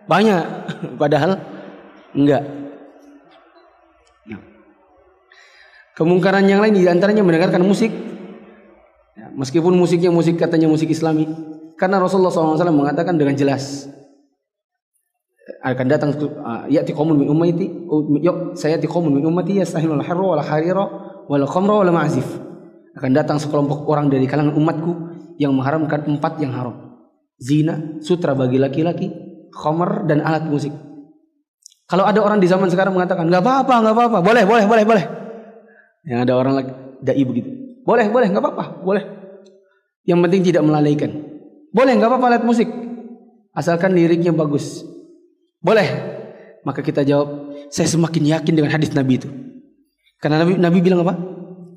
[0.06, 0.43] banyak,
[1.02, 1.41] padahal
[2.14, 2.46] enggak.
[5.96, 7.88] Kemungkaran yang lain di antaranya mendengarkan musik.
[9.16, 11.24] Ya, meskipun musiknya musik katanya musik Islami,
[11.76, 13.88] karena Rasulullah SAW mengatakan dengan jelas
[15.62, 17.70] akan datang uh, ya'ti qaumun min ummati
[18.22, 20.86] yuk saya ya'ti qaumun min ummati yastahilul harra wal harira
[21.30, 22.26] wal khamra wal ma'zif
[22.96, 24.92] akan datang sekelompok orang dari kalangan umatku
[25.36, 26.96] yang mengharamkan empat yang haram.
[27.36, 29.12] Zina, sutra bagi laki-laki,
[29.52, 30.72] khamar dan alat musik.
[31.86, 35.06] Kalau ada orang di zaman sekarang mengatakan nggak apa-apa, nggak apa-apa, boleh, boleh, boleh, boleh.
[36.08, 36.72] Yang ada orang lagi
[37.04, 37.50] dai begitu.
[37.84, 39.04] Boleh, boleh, nggak apa-apa, boleh.
[40.08, 41.12] Yang penting tidak melalaikan.
[41.76, 42.72] Boleh, nggak apa-apa alat musik.
[43.52, 44.88] Asalkan liriknya bagus.
[45.60, 46.16] Boleh.
[46.64, 49.28] Maka kita jawab, saya semakin yakin dengan hadis Nabi itu.
[50.24, 51.36] Karena Nabi, Nabi bilang apa?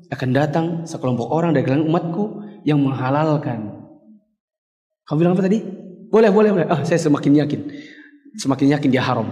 [0.09, 2.23] akan datang sekelompok orang dari kalangan umatku
[2.65, 3.77] yang menghalalkan.
[5.05, 5.61] Kamu bilang apa tadi?
[6.09, 6.67] Boleh, boleh, boleh.
[6.69, 7.61] Ah, saya semakin yakin.
[8.41, 9.29] Semakin yakin dia haram.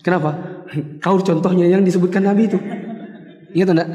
[0.00, 0.32] Kenapa?
[1.04, 2.56] Kau contohnya yang disebutkan Nabi itu.
[3.52, 3.88] Ingat enggak?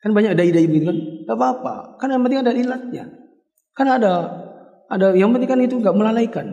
[0.00, 0.98] Kan banyak dai-dai begitu kan?
[1.24, 1.98] Gak apa-apa.
[1.98, 3.04] Kan yang penting ada ilatnya.
[3.74, 4.12] Kan ada
[4.88, 6.46] ada yang penting kan itu nggak melalaikan.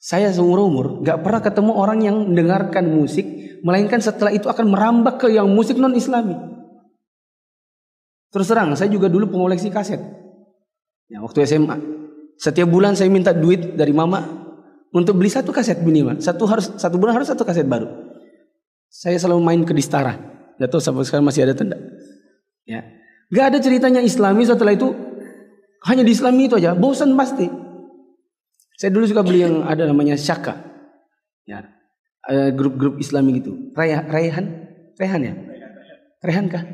[0.00, 3.24] Saya seumur umur nggak pernah ketemu orang yang mendengarkan musik
[3.64, 6.36] melainkan setelah itu akan merambah ke yang musik non Islami.
[8.34, 10.02] Terus terang, saya juga dulu pengoleksi kaset.
[11.06, 11.78] Ya, waktu SMA.
[12.34, 14.26] Setiap bulan saya minta duit dari mama
[14.90, 16.18] untuk beli satu kaset minimal.
[16.18, 17.86] Satu harus satu bulan harus satu kaset baru.
[18.90, 20.18] Saya selalu main ke Distara.
[20.58, 21.78] Gak tahu sampai sekarang masih ada tenda.
[22.66, 22.82] Ya.
[23.34, 24.94] Gak ada ceritanya Islami setelah itu
[25.90, 26.78] hanya di Islami itu aja.
[26.78, 27.50] Bosan pasti.
[28.78, 30.54] Saya dulu suka beli yang ada namanya Syaka.
[31.44, 31.66] Ya,
[32.54, 33.74] grup-grup Islami gitu.
[33.74, 34.46] Raya, Raihan,
[34.96, 35.34] Rehan ya?
[36.24, 36.64] Rehan kah?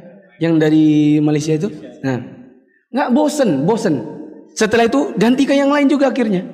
[0.41, 0.87] Yang dari
[1.21, 1.69] Malaysia itu?
[2.01, 2.23] Nah,
[2.89, 4.01] nggak bosen, bosen.
[4.57, 6.47] Setelah itu ganti ke yang lain juga akhirnya.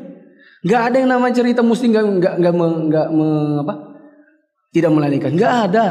[0.67, 2.55] Nggak ada yang nama cerita muslim nggak nggak nggak
[2.91, 3.07] nggak
[3.63, 3.75] apa?
[4.75, 5.31] Tidak melalikan.
[5.39, 5.87] Nggak ada.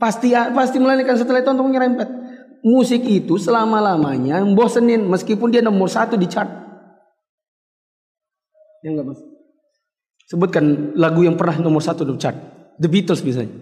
[0.00, 2.08] Pasti pasti melalikan setelah itu untuk nyerempet.
[2.66, 6.50] Musik itu selama lamanya bosenin meskipun dia nomor satu di chart.
[8.82, 9.20] Ya enggak mas?
[10.28, 12.36] Sebutkan lagu yang pernah nomor satu di chart.
[12.78, 13.54] The Beatles misalnya.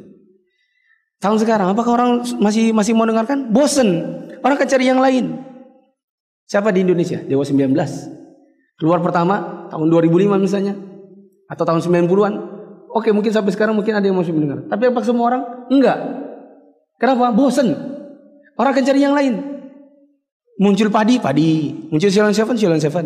[1.16, 3.48] Tahun sekarang, apakah orang masih masih mau dengarkan?
[3.48, 3.88] Bosen.
[4.44, 5.40] Orang akan cari yang lain.
[6.44, 7.16] Siapa di Indonesia?
[7.24, 7.72] Dewa 19.
[8.76, 10.76] Keluar pertama tahun 2005 misalnya.
[11.48, 12.34] Atau tahun 90-an.
[12.92, 14.68] Oke mungkin sampai sekarang mungkin ada yang masih mendengar.
[14.68, 15.42] Tapi apa semua orang?
[15.72, 15.98] Enggak.
[17.00, 17.32] Kenapa?
[17.32, 17.95] Bosen.
[18.56, 19.34] Orang akan cari yang lain.
[20.56, 21.72] Muncul padi, padi.
[21.92, 23.04] Muncul Silon Seven, Silon Seven.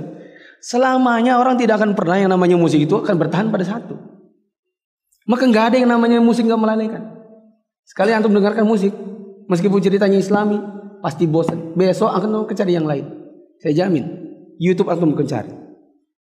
[0.62, 3.98] Selamanya orang tidak akan pernah yang namanya musik itu akan bertahan pada satu.
[5.26, 7.02] Maka nggak ada yang namanya musik nggak melalaikan.
[7.82, 8.94] Sekali antum mendengarkan musik,
[9.50, 10.62] meskipun ceritanya Islami,
[11.02, 11.74] pasti bosan.
[11.74, 13.08] Besok akan cari yang lain.
[13.58, 14.06] Saya jamin.
[14.60, 15.52] YouTube antum akan cari.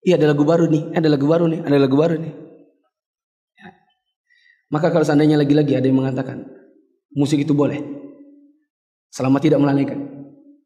[0.08, 2.34] Iya ada lagu baru nih, ada lagu baru nih, ada lagu baru nih.
[3.60, 3.68] Ya.
[4.72, 6.48] Maka kalau seandainya lagi-lagi ada yang mengatakan
[7.12, 7.82] musik itu boleh,
[9.12, 10.00] selama tidak melalaikan,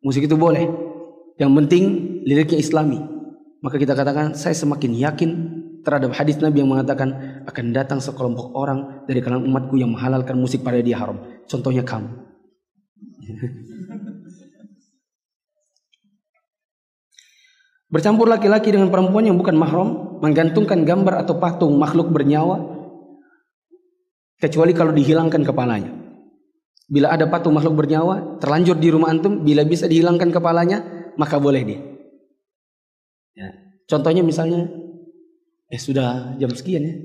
[0.02, 0.68] musik itu boleh.
[1.40, 1.84] Yang penting
[2.22, 3.02] liriknya Islami,
[3.66, 5.30] maka kita katakan saya semakin yakin
[5.82, 10.62] terhadap hadis Nabi yang mengatakan akan datang sekelompok orang dari kalangan umatku yang menghalalkan musik
[10.62, 11.18] pada dia haram.
[11.50, 12.10] Contohnya kamu.
[17.92, 22.64] Bercampur laki-laki dengan perempuan yang bukan mahram, menggantungkan gambar atau patung makhluk bernyawa,
[24.40, 26.01] kecuali kalau dihilangkan kepalanya.
[26.92, 30.84] Bila ada patung makhluk bernyawa terlanjur di rumah antum, bila bisa dihilangkan kepalanya,
[31.16, 31.80] maka boleh dia.
[33.32, 33.48] Ya.
[33.88, 34.68] Contohnya misalnya,
[35.72, 36.96] eh sudah jam sekian ya.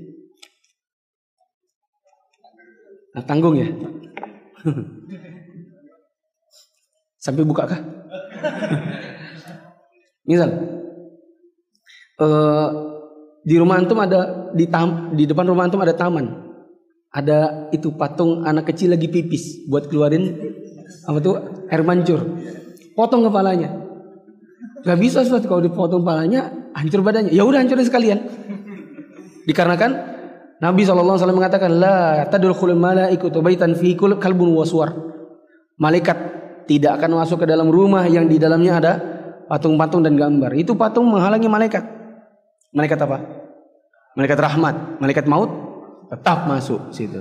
[3.15, 3.71] Nah, tanggung ya.
[7.23, 7.79] Sampai buka kah?
[10.27, 10.51] Misal,
[12.19, 12.69] uh,
[13.47, 16.46] di rumah antum ada di tam, di depan rumah antum ada taman,
[17.11, 20.35] ada itu patung anak kecil lagi pipis buat keluarin
[21.07, 21.35] apa tuh
[21.71, 22.19] air mancur,
[22.95, 23.87] potong kepalanya.
[24.83, 27.31] Gak bisa suatu kalau dipotong kepalanya hancur badannya.
[27.31, 28.19] Ya udah hancurin sekalian.
[29.47, 29.91] Dikarenakan
[30.63, 34.95] Nabi SAW mengatakan la tadkhulul malaikatu baitan fi kalbun waswar.
[35.79, 36.17] Malaikat
[36.67, 38.93] tidak akan masuk ke dalam rumah yang di dalamnya ada
[39.47, 40.51] patung-patung dan gambar.
[40.55, 41.83] Itu patung menghalangi malaikat.
[42.75, 43.17] Malaikat apa?
[44.17, 45.66] Malaikat rahmat, malaikat maut
[46.07, 47.19] tetap masuk situ.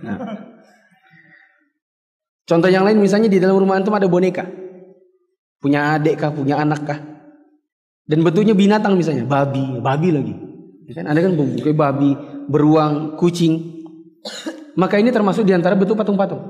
[0.00, 0.18] Nah.
[2.48, 4.42] Contoh yang lain misalnya di dalam rumah antum ada boneka.
[5.60, 6.98] Punya adik kah, punya anak kah?
[8.08, 10.34] Dan bentuknya binatang misalnya, babi, babi lagi.
[10.88, 11.06] Ya kan?
[11.06, 12.10] Ada kan bentuknya babi,
[12.50, 13.84] beruang, kucing.
[14.74, 16.42] Maka ini termasuk di antara bentuk patung-patung.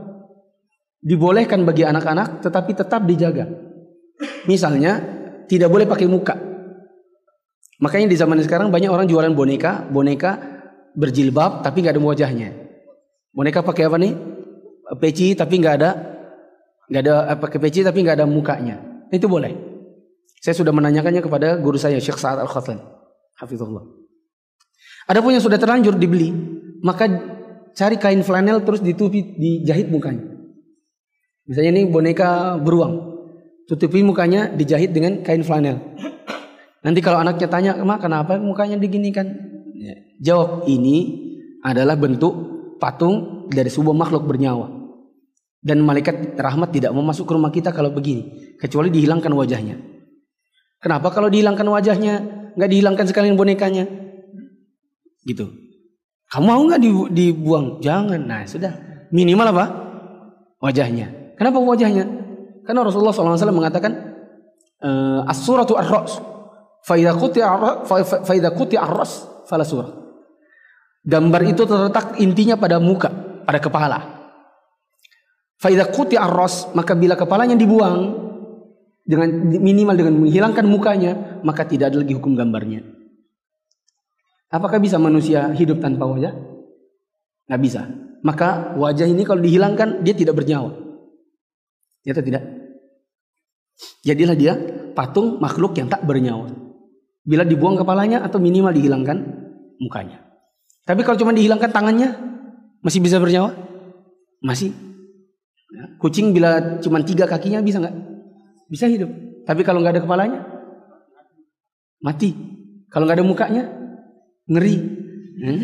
[1.04, 3.44] Dibolehkan bagi anak-anak tetapi tetap dijaga.
[4.48, 5.00] Misalnya
[5.50, 6.36] tidak boleh pakai muka.
[7.80, 10.49] Makanya di zaman sekarang banyak orang jualan boneka, boneka
[10.96, 12.50] berjilbab tapi nggak ada wajahnya.
[13.30, 14.12] Boneka pakai apa nih?
[14.98, 15.90] Peci tapi nggak ada
[16.90, 19.06] nggak ada eh, pakai peci tapi nggak ada mukanya.
[19.10, 19.54] Itu boleh.
[20.40, 22.80] Saya sudah menanyakannya kepada guru saya Syekh Sa'ad Al-Khatlan.
[23.36, 23.84] Hafizullah.
[25.06, 26.32] Ada pun yang sudah terlanjur dibeli,
[26.80, 27.08] maka
[27.76, 30.24] cari kain flanel terus ditutupi dijahit mukanya.
[31.44, 33.10] Misalnya ini boneka beruang.
[33.66, 35.78] Tutupi mukanya dijahit dengan kain flanel.
[36.80, 39.28] Nanti kalau anaknya tanya, "Mak, kenapa mukanya diginikan?"
[39.80, 40.96] Ya, jawab, "Ini
[41.64, 42.36] adalah bentuk
[42.76, 44.68] patung dari sebuah makhluk bernyawa."
[45.64, 49.80] Dan malaikat rahmat tidak mau masuk ke rumah kita kalau begini, kecuali dihilangkan wajahnya.
[50.84, 52.14] Kenapa kalau dihilangkan wajahnya,
[52.60, 53.88] nggak dihilangkan sekalian bonekanya?
[55.24, 55.48] Gitu.
[56.28, 56.80] Kamu mau nggak
[57.12, 57.80] dibuang?
[57.80, 58.20] Jangan.
[58.20, 58.76] Nah sudah.
[59.12, 59.64] Minimal apa?
[60.60, 61.36] Wajahnya.
[61.40, 62.04] Kenapa wajahnya?
[62.68, 63.92] Karena Rasulullah SAW mengatakan
[64.84, 66.20] uh, as-suratu ar-ra's.
[66.84, 67.48] Fa idza quti'a
[67.84, 69.90] fa idza quti'a ar-ra's fala surah.
[71.02, 73.10] Gambar itu terletak intinya pada muka,
[73.42, 73.98] pada kepala.
[75.58, 78.30] Fa idza quti'a ar-ra's, maka bila kepalanya dibuang
[79.02, 82.86] dengan minimal dengan menghilangkan mukanya, maka tidak ada lagi hukum gambarnya.
[84.54, 86.32] Apakah bisa manusia hidup tanpa wajah?
[87.50, 87.82] Nggak bisa.
[88.20, 90.70] Maka wajah ini kalau dihilangkan dia tidak bernyawa.
[92.04, 92.44] Ya atau tidak?
[94.04, 94.52] Jadilah dia
[94.92, 96.52] patung makhluk yang tak bernyawa.
[97.24, 99.39] Bila dibuang kepalanya atau minimal dihilangkan
[99.80, 100.22] mukanya.
[100.84, 102.14] Tapi kalau cuma dihilangkan tangannya,
[102.84, 103.56] masih bisa bernyawa?
[104.44, 104.70] Masih.
[105.70, 105.84] Ya.
[105.96, 107.96] Kucing bila cuma tiga kakinya bisa nggak?
[108.68, 109.10] Bisa hidup.
[109.48, 110.40] Tapi kalau nggak ada kepalanya,
[112.04, 112.36] mati.
[112.92, 113.64] Kalau nggak ada mukanya,
[114.46, 114.76] ngeri.
[115.40, 115.60] Hmm?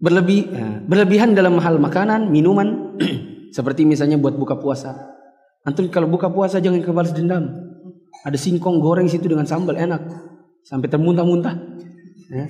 [0.00, 0.80] Berlebih, ya.
[0.88, 2.96] berlebihan dalam hal makanan, minuman,
[3.50, 4.94] Seperti misalnya buat buka puasa.
[5.66, 7.69] Antum kalau buka puasa jangan kebalas dendam.
[8.24, 10.02] Ada singkong goreng situ dengan sambal enak.
[10.64, 11.56] Sampai termuntah-muntah.
[12.30, 12.46] Ya.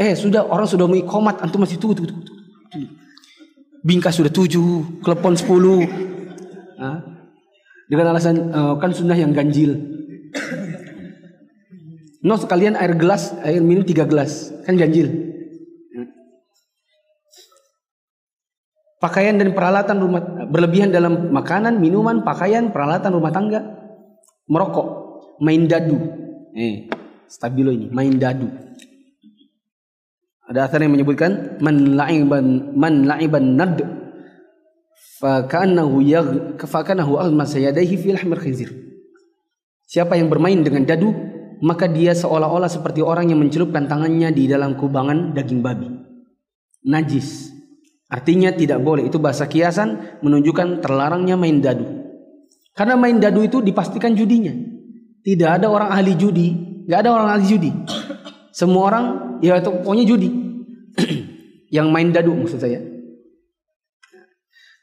[0.00, 2.36] Eh sudah orang sudah mau ikomat antum masih tuh, tuh, tuh, tuh.
[3.84, 5.86] Bingkas sudah tujuh, klepon sepuluh.
[6.78, 6.98] Nah,
[7.86, 9.78] dengan alasan uh, kan sunnah yang ganjil.
[12.18, 15.28] No sekalian air gelas, air minum tiga gelas, kan ganjil.
[18.98, 23.77] pakaian dan peralatan rumah berlebihan dalam makanan, minuman, pakaian, peralatan rumah tangga,
[24.48, 24.88] merokok,
[25.44, 25.96] main dadu.
[26.56, 26.88] Eh,
[27.28, 28.48] stabilo ini, main dadu.
[30.48, 33.76] Ada asal yang menyebutkan man la'iban man la'iban nad
[35.20, 38.72] fakanahu yag fakanahu alma sayadaihi fi lahmir khinzir.
[39.84, 41.12] Siapa yang bermain dengan dadu,
[41.60, 45.88] maka dia seolah-olah seperti orang yang mencelupkan tangannya di dalam kubangan daging babi.
[46.88, 47.52] Najis.
[48.08, 49.04] Artinya tidak boleh.
[49.04, 51.97] Itu bahasa kiasan menunjukkan terlarangnya main dadu.
[52.78, 54.54] Karena main dadu itu dipastikan judinya.
[55.26, 56.54] Tidak ada orang ahli judi.
[56.86, 57.70] Gak ada orang ahli judi.
[58.54, 59.04] Semua orang
[59.42, 60.30] ya pokoknya judi.
[61.74, 62.78] Yang main dadu maksud saya.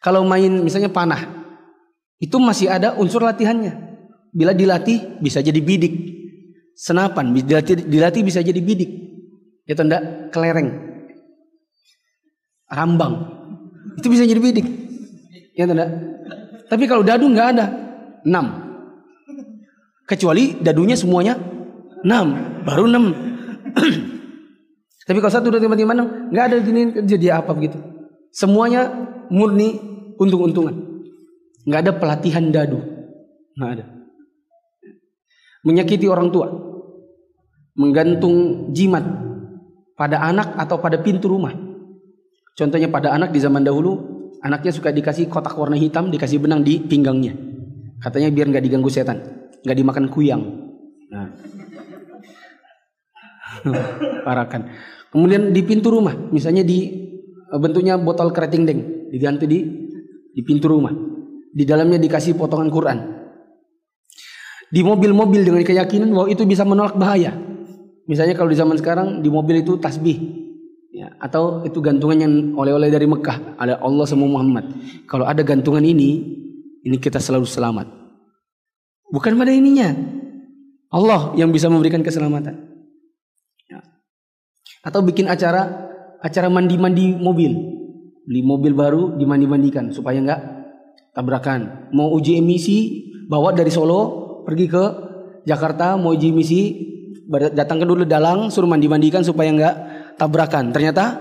[0.04, 1.24] Kalau main misalnya panah.
[2.20, 3.96] Itu masih ada unsur latihannya.
[4.36, 5.96] Bila dilatih bisa jadi bidik.
[6.76, 8.92] Senapan dilatih, dilatih bisa jadi bidik.
[9.64, 10.96] Ya tanda kelereng
[12.68, 13.24] rambang.
[13.96, 14.68] Itu bisa jadi bidik.
[15.56, 15.90] Ya tidak?
[16.68, 17.85] Tapi kalau dadu nggak ada.
[18.26, 18.46] Enam.
[20.10, 21.38] Kecuali dadunya semuanya
[22.02, 22.60] enam.
[22.66, 23.14] Baru enam.
[25.06, 27.78] Tapi kalau satu dua tiga enam nggak ada ini jadi apa begitu.
[28.34, 28.90] Semuanya
[29.30, 29.78] murni
[30.18, 30.76] untung-untungan.
[31.70, 32.82] Nggak ada pelatihan dadu.
[33.56, 33.86] Nggak ada.
[35.66, 36.50] Menyakiti orang tua.
[37.78, 39.04] Menggantung jimat
[39.94, 41.52] pada anak atau pada pintu rumah
[42.56, 44.00] Contohnya pada anak di zaman dahulu
[44.40, 47.36] anaknya suka dikasih kotak warna hitam, dikasih benang di pinggangnya.
[48.00, 49.24] Katanya biar nggak diganggu setan,
[49.64, 50.44] nggak dimakan kuyang.
[51.12, 51.30] Nah.
[54.28, 54.70] Parakan.
[55.10, 56.92] Kemudian di pintu rumah, misalnya di
[57.32, 58.80] eh, bentuknya botol kerating deng,
[59.10, 59.60] diganti di
[60.36, 60.92] di pintu rumah.
[61.56, 63.00] Di dalamnya dikasih potongan Quran.
[64.68, 67.32] Di mobil-mobil dengan keyakinan bahwa itu bisa menolak bahaya.
[68.12, 70.20] Misalnya kalau di zaman sekarang di mobil itu tasbih,
[70.92, 74.68] ya, atau itu gantungan yang oleh-oleh dari Mekah, ada Allah sama Muhammad.
[75.08, 76.44] Kalau ada gantungan ini,
[76.86, 77.90] ini kita selalu selamat.
[79.10, 79.90] Bukan pada ininya.
[80.94, 82.54] Allah yang bisa memberikan keselamatan.
[83.66, 83.82] Ya.
[84.86, 85.90] Atau bikin acara
[86.22, 87.52] acara mandi-mandi mobil.
[88.26, 90.42] Beli mobil baru dimandi-mandikan supaya enggak
[91.18, 91.90] tabrakan.
[91.90, 94.02] Mau uji emisi, bawa dari Solo
[94.46, 94.84] pergi ke
[95.46, 96.62] Jakarta mau uji emisi,
[97.54, 99.76] datang ke dulu dalang suruh mandi-mandikan supaya enggak
[100.22, 100.70] tabrakan.
[100.70, 101.18] Ternyata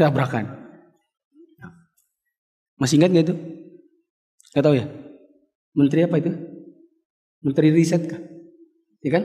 [0.00, 0.64] tabrakan.
[2.80, 3.51] Masih ingat gak itu?
[4.52, 4.86] Gak tahu ya?
[5.72, 6.30] Menteri apa itu?
[7.42, 8.20] Menteri riset kah?
[9.00, 9.24] Ya kan?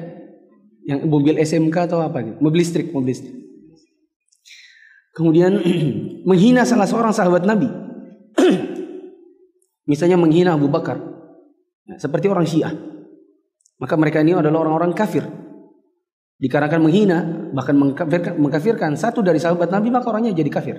[0.87, 2.37] Yang mobil SMK atau apa gitu?
[2.39, 3.35] Mobil listrik, mobil listrik.
[5.11, 5.59] Kemudian
[6.29, 7.67] menghina salah seorang sahabat Nabi.
[9.91, 10.95] Misalnya menghina Abu Bakar.
[11.87, 12.73] Nah, seperti orang Syiah.
[13.77, 15.27] Maka mereka ini adalah orang-orang kafir.
[16.37, 17.17] Dikarenakan menghina,
[17.53, 20.77] bahkan mengkafirkan, mengkafirkan satu dari sahabat Nabi, maka orangnya jadi kafir.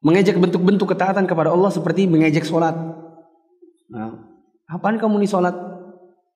[0.00, 2.72] Nah, mengejek bentuk-bentuk ketaatan kepada Allah seperti mengejek sholat.
[3.92, 4.16] Nah,
[4.64, 5.52] apaan kamu nih sholat?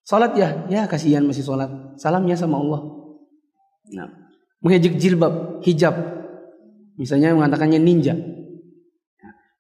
[0.05, 1.97] Sholat ya, ya kasihan masih sholat.
[1.97, 2.81] Salamnya sama Allah.
[3.97, 4.09] Nah,
[4.61, 5.97] mengejek jilbab, hijab.
[7.01, 8.12] Misalnya mengatakannya ninja.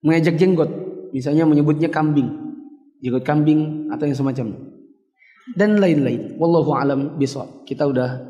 [0.04, 0.68] Mengejek jenggot,
[1.16, 2.28] misalnya menyebutnya kambing.
[3.00, 4.60] Jenggot kambing atau yang semacamnya.
[5.56, 6.36] Dan lain-lain.
[6.36, 7.64] Wallahu alam besok.
[7.64, 8.20] Kita udah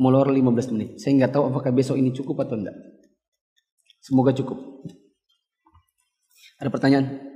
[0.00, 0.88] molor 15 menit.
[1.00, 2.95] Saya nggak tahu apakah besok ini cukup atau enggak.
[4.06, 4.86] Semoga cukup.
[6.62, 7.26] Ada pertanyaan?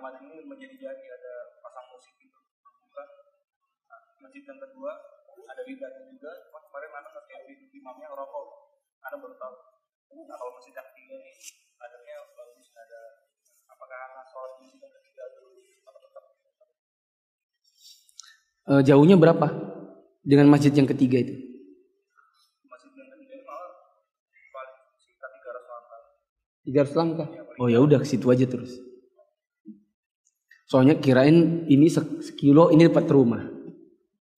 [0.00, 3.08] Ramadan ini menjadi jadi ada pasang musik itu bukan
[3.84, 4.96] nah, masjid yang kedua
[5.44, 8.46] ada bidahnya juga cuma kemarin anak kayak imamnya ngerokok
[9.04, 9.56] anak baru tahu
[10.14, 11.32] nah kalau masjid yang ketiga ini
[11.76, 13.00] adanya bagus ada
[13.68, 16.24] apakah anak sholat di masjid yang ketiga dulu atau tetap
[18.70, 19.50] e, jauhnya berapa
[20.22, 21.34] dengan masjid yang ketiga itu
[22.70, 23.74] masjid yang ketiga malah
[24.54, 26.00] paling sekitar 300 langkah
[26.62, 28.78] 300 langkah oh ya udah ke situ aja terus
[30.70, 33.42] Soalnya kirain ini sekilo ini depan rumah.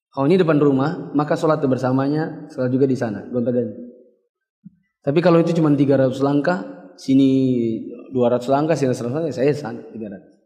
[0.08, 3.76] Kalau ini depan rumah, maka sholat bersamanya sholat juga di sana, gonta ganti.
[5.04, 7.28] Tapi kalau itu cuma 300 langkah, sini
[8.16, 10.41] 200 langkah, sini 100 langkah, saya sana 300.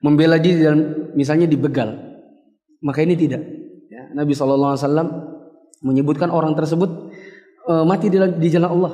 [0.00, 1.92] Membela diri dan misalnya dibegal,
[2.80, 3.44] maka ini tidak.
[3.92, 5.08] Ya, Nabi Wasallam
[5.84, 7.12] menyebutkan orang tersebut
[7.68, 8.92] uh, mati di, di jalan Allah.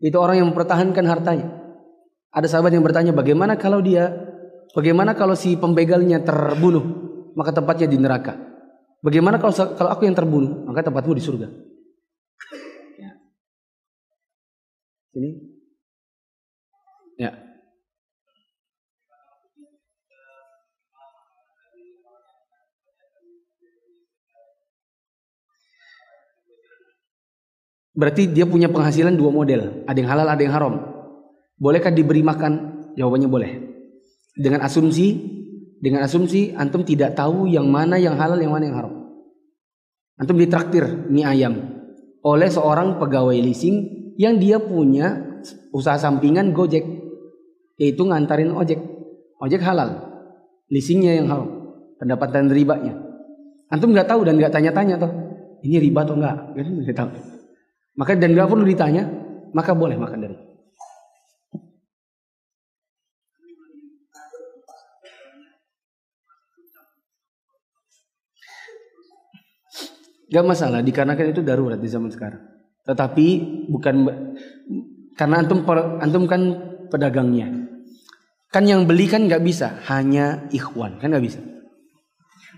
[0.00, 1.46] Itu orang yang mempertahankan hartanya.
[2.32, 4.10] Ada sahabat yang bertanya, bagaimana kalau dia,
[4.72, 6.82] bagaimana kalau si pembegalnya terbunuh,
[7.36, 8.34] maka tempatnya di neraka.
[9.04, 11.52] Bagaimana kalau kalau aku yang terbunuh, maka tempatmu di surga.
[12.96, 13.12] Ya.
[15.20, 15.30] Ini,
[17.20, 17.43] ya.
[27.94, 30.74] Berarti dia punya penghasilan dua model, ada yang halal, ada yang haram.
[31.54, 32.82] Bolehkah diberi makan?
[32.98, 33.50] Jawabannya boleh.
[34.34, 35.14] Dengan asumsi,
[35.78, 38.94] dengan asumsi antum tidak tahu yang mana yang halal, yang mana yang haram.
[40.18, 41.54] Antum ditraktir mie ayam
[42.24, 45.38] oleh seorang pegawai leasing yang dia punya
[45.70, 46.82] usaha sampingan Gojek,
[47.78, 48.80] yaitu ngantarin ojek.
[49.38, 50.02] Ojek halal,
[50.72, 51.50] leasingnya yang haram,
[52.00, 52.96] pendapatan ribanya.
[53.68, 55.12] Antum nggak tahu dan nggak tanya-tanya toh,
[55.62, 56.36] ini riba atau enggak?
[56.56, 57.10] Nggak tahu.
[57.94, 59.06] Maka dan nggak perlu ditanya,
[59.54, 60.36] maka boleh makan dari.
[70.34, 72.42] Gak masalah, dikarenakan itu darurat di zaman sekarang.
[72.82, 73.26] Tetapi
[73.70, 73.94] bukan
[75.14, 75.62] karena antum
[76.02, 76.42] antum kan
[76.90, 77.70] pedagangnya.
[78.50, 81.38] Kan yang beli kan nggak bisa, hanya ikhwan kan nggak bisa.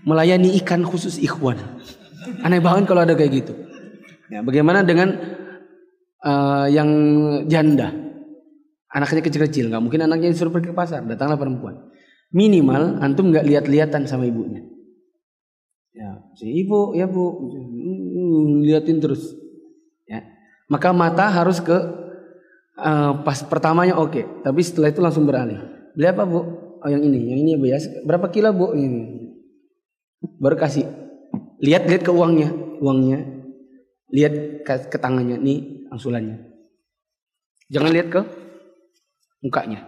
[0.01, 1.61] Melayani ikan khusus ikhwan.
[2.41, 3.66] Aneh banget kalau ada kayak gitu.
[4.27, 5.15] Ya, bagaimana dengan
[6.23, 6.89] uh, yang
[7.47, 7.95] janda?
[8.87, 11.91] Anaknya kecil-kecil, nggak mungkin anaknya disuruh pergi ke pasar, datanglah perempuan.
[12.31, 14.63] Minimal antum nggak lihat-lihatan sama ibunya.
[15.95, 19.35] Ya, si ibu, ya bu, hmm, liatin terus.
[20.07, 20.23] Ya.
[20.71, 21.77] Maka mata harus ke
[22.79, 25.59] uh, pas pertamanya oke, okay, tapi setelah itu langsung beralih.
[25.95, 26.39] Beli apa bu?
[26.77, 27.77] Oh yang ini, yang ini ya bu ya.
[28.07, 28.71] Berapa kilo bu?
[28.71, 29.01] Ini.
[30.39, 30.87] Baru kasih.
[31.59, 33.36] Lihat lihat ke uangnya, uangnya.
[34.07, 36.39] Lihat ke, ke tangannya nih angsulannya.
[37.67, 38.21] Jangan lihat ke
[39.43, 39.83] mukanya.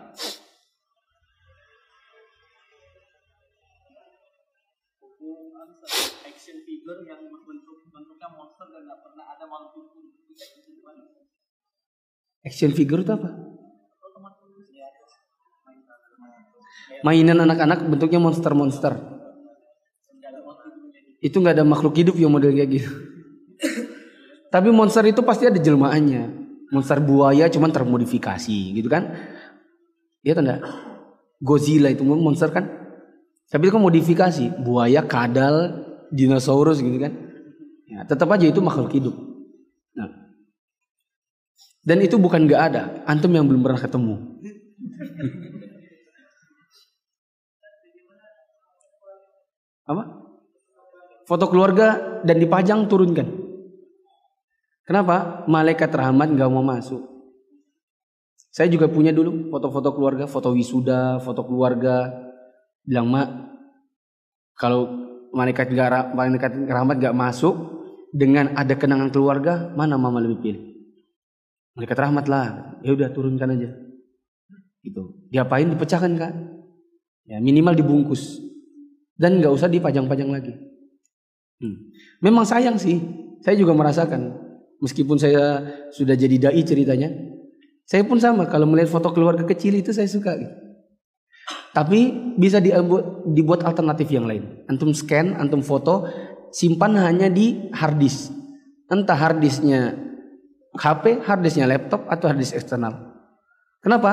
[12.39, 13.29] Action figure itu apa?
[17.03, 18.99] Mainan anak-anak bentuknya monster-monster.
[21.23, 23.08] Itu nggak ada makhluk hidup yang model kayak gitu.
[24.49, 26.49] Tapi monster itu pasti ada jelmaannya.
[26.73, 29.13] Monster buaya cuman termodifikasi gitu kan.
[30.25, 30.61] Iya tanda.
[31.37, 32.65] Godzilla itu monster kan.
[33.49, 34.45] Tapi itu kan modifikasi.
[34.61, 37.13] Buaya, kadal, dinosaurus gitu kan.
[37.89, 39.15] Ya, tetap aja itu makhluk hidup.
[39.97, 40.09] Nah.
[41.81, 43.01] Dan itu bukan gak ada.
[43.09, 44.15] Antum yang belum pernah ketemu.
[49.89, 50.03] Apa?
[51.25, 53.48] Foto keluarga dan dipajang turunkan.
[54.89, 55.45] Kenapa?
[55.45, 57.05] Malaikat rahmat gak mau masuk.
[58.49, 62.09] Saya juga punya dulu foto-foto keluarga, foto wisuda, foto keluarga.
[62.81, 63.29] Bilang mak,
[64.57, 64.89] kalau
[65.29, 67.53] malaikat gak, malaikat rahmat gak masuk
[68.09, 70.63] dengan ada kenangan keluarga, mana mama lebih pilih?
[71.77, 72.73] Malaikat rahmat lah.
[72.81, 73.69] Ya udah turunkan aja.
[74.81, 75.29] Gitu.
[75.29, 75.69] Diapain?
[75.69, 76.33] Dipecahkan kan?
[77.29, 78.41] Ya minimal dibungkus
[79.13, 80.57] dan nggak usah dipajang-pajang lagi.
[81.61, 81.93] Hmm.
[82.25, 82.97] Memang sayang sih,
[83.45, 84.48] saya juga merasakan.
[84.79, 87.11] Meskipun saya sudah jadi dai ceritanya,
[87.83, 90.39] saya pun sama kalau melihat foto keluarga kecil itu saya suka.
[90.39, 90.55] Gitu.
[91.69, 91.99] Tapi
[92.39, 94.65] bisa dibuat, dibuat alternatif yang lain.
[94.71, 96.07] Antum scan, antum foto,
[96.49, 98.33] simpan hanya di hard disk.
[98.89, 99.93] Entah hard disknya
[100.73, 103.19] HP, hard disknya laptop atau hard disk eksternal.
[103.83, 104.11] Kenapa?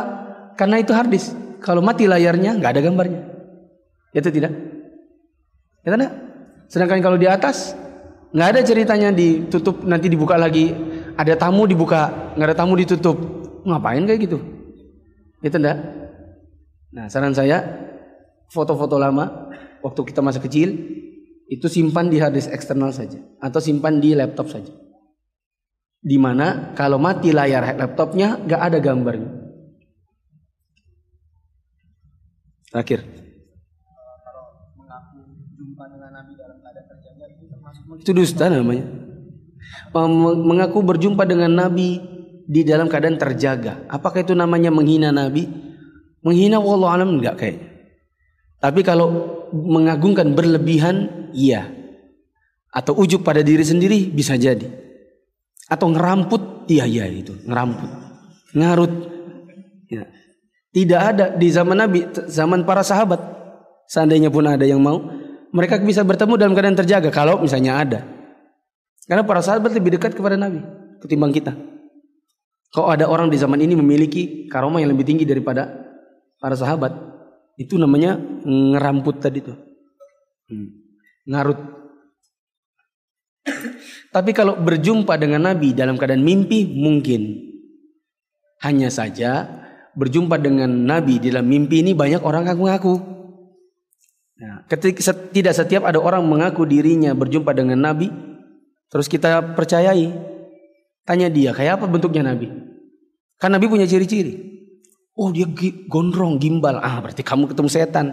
[0.59, 1.33] Karena itu hard disk.
[1.65, 3.23] Kalau mati layarnya nggak ada gambarnya.
[4.13, 4.53] Itu tidak.
[5.85, 6.01] Ya kan?
[6.67, 7.73] Sedangkan kalau di atas
[8.37, 10.77] nggak ada ceritanya ditutup nanti dibuka lagi.
[11.17, 13.17] Ada tamu dibuka, nggak ada tamu ditutup.
[13.65, 14.39] Ngapain kayak gitu?
[15.41, 15.79] Itu enggak?
[16.93, 17.65] Nah, saran saya
[18.53, 19.49] foto-foto lama
[19.81, 20.69] waktu kita masih kecil
[21.47, 24.71] itu simpan di harddisk eksternal saja atau simpan di laptop saja.
[26.03, 29.31] Di mana kalau mati layar laptopnya nggak ada gambarnya.
[32.71, 33.26] Terakhir.
[37.95, 38.87] Itu dusta namanya.
[40.21, 42.03] Mengaku berjumpa dengan Nabi
[42.47, 43.87] di dalam keadaan terjaga.
[43.91, 45.47] Apakah itu namanya menghina Nabi?
[46.23, 47.59] Menghina Allah alam enggak kayak.
[48.59, 49.09] Tapi kalau
[49.53, 51.71] mengagungkan berlebihan, iya.
[52.75, 54.67] Atau ujuk pada diri sendiri bisa jadi.
[55.71, 57.91] Atau ngeramput, iya iya itu, ngeramput.
[58.55, 58.93] Ngarut.
[59.91, 60.07] Ya.
[60.75, 63.19] Tidak ada di zaman Nabi, zaman para sahabat.
[63.87, 64.99] Seandainya pun ada yang mau,
[65.55, 68.01] mereka bisa bertemu dalam keadaan terjaga kalau misalnya ada.
[69.07, 70.63] Karena para sahabat lebih dekat kepada Nabi
[70.99, 71.55] ketimbang kita.
[72.75, 75.71] Kalau ada orang di zaman ini memiliki karomah yang lebih tinggi daripada
[76.37, 76.93] para sahabat,
[77.57, 79.57] itu namanya ngeramput tadi tuh.
[80.51, 80.69] Hmm.
[81.25, 81.59] Ngarut.
[84.13, 87.49] Tapi kalau berjumpa dengan Nabi dalam keadaan mimpi mungkin.
[88.65, 89.45] Hanya saja
[89.97, 93.16] berjumpa dengan Nabi dalam mimpi ini banyak orang ngaku-ngaku.
[94.37, 98.13] Ya, ketika tidak setiap ada orang mengaku dirinya berjumpa dengan Nabi,
[98.93, 100.13] terus kita percayai,
[101.09, 102.53] tanya dia kayak apa bentuknya Nabi?
[103.41, 104.57] Kan Nabi punya ciri-ciri.
[105.17, 105.49] Oh dia
[105.89, 106.77] gondrong, gimbal.
[106.77, 108.07] Ah berarti kamu ketemu setan.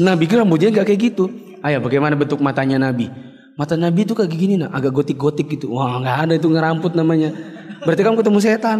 [0.00, 1.28] Nabi kira rambutnya nggak kayak gitu.
[1.60, 3.12] Ayo bagaimana bentuk matanya Nabi?
[3.60, 5.76] Mata Nabi itu kayak gini nah, agak gotik-gotik gitu.
[5.76, 7.36] Wah nggak ada itu ngeramput namanya.
[7.84, 8.78] Berarti kamu ketemu setan.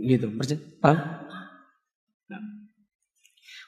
[0.00, 0.32] Gitu.
[0.80, 1.13] Paham?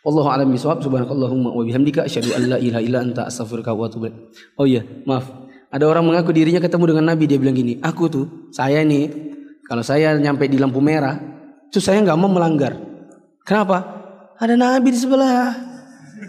[0.07, 0.87] Wallahu a'lam bishawab.
[0.87, 4.07] Subhanakallahumma wa bihamdika asyhadu an la ilaha illa anta astaghfiruka wa atubu
[4.55, 5.27] Oh iya, maaf.
[5.66, 9.11] Ada orang mengaku dirinya ketemu dengan Nabi dia bilang gini, "Aku tuh, saya nih
[9.66, 11.19] kalau saya nyampe di lampu merah,
[11.66, 12.78] itu saya nggak mau melanggar.
[13.43, 13.83] Kenapa?
[14.39, 15.59] Ada Nabi di sebelah."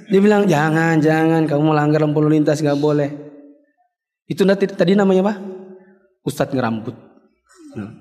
[0.09, 3.13] Dia bilang, "Jangan, jangan kamu melanggar lampu lalu lintas nggak boleh."
[4.25, 5.33] Itu nanti tadi namanya apa?
[6.25, 6.97] Ustadz ngeramput.
[7.77, 7.93] Nah.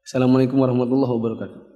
[0.00, 1.73] Assalamualaikum warahmatullahi wabarakatuh.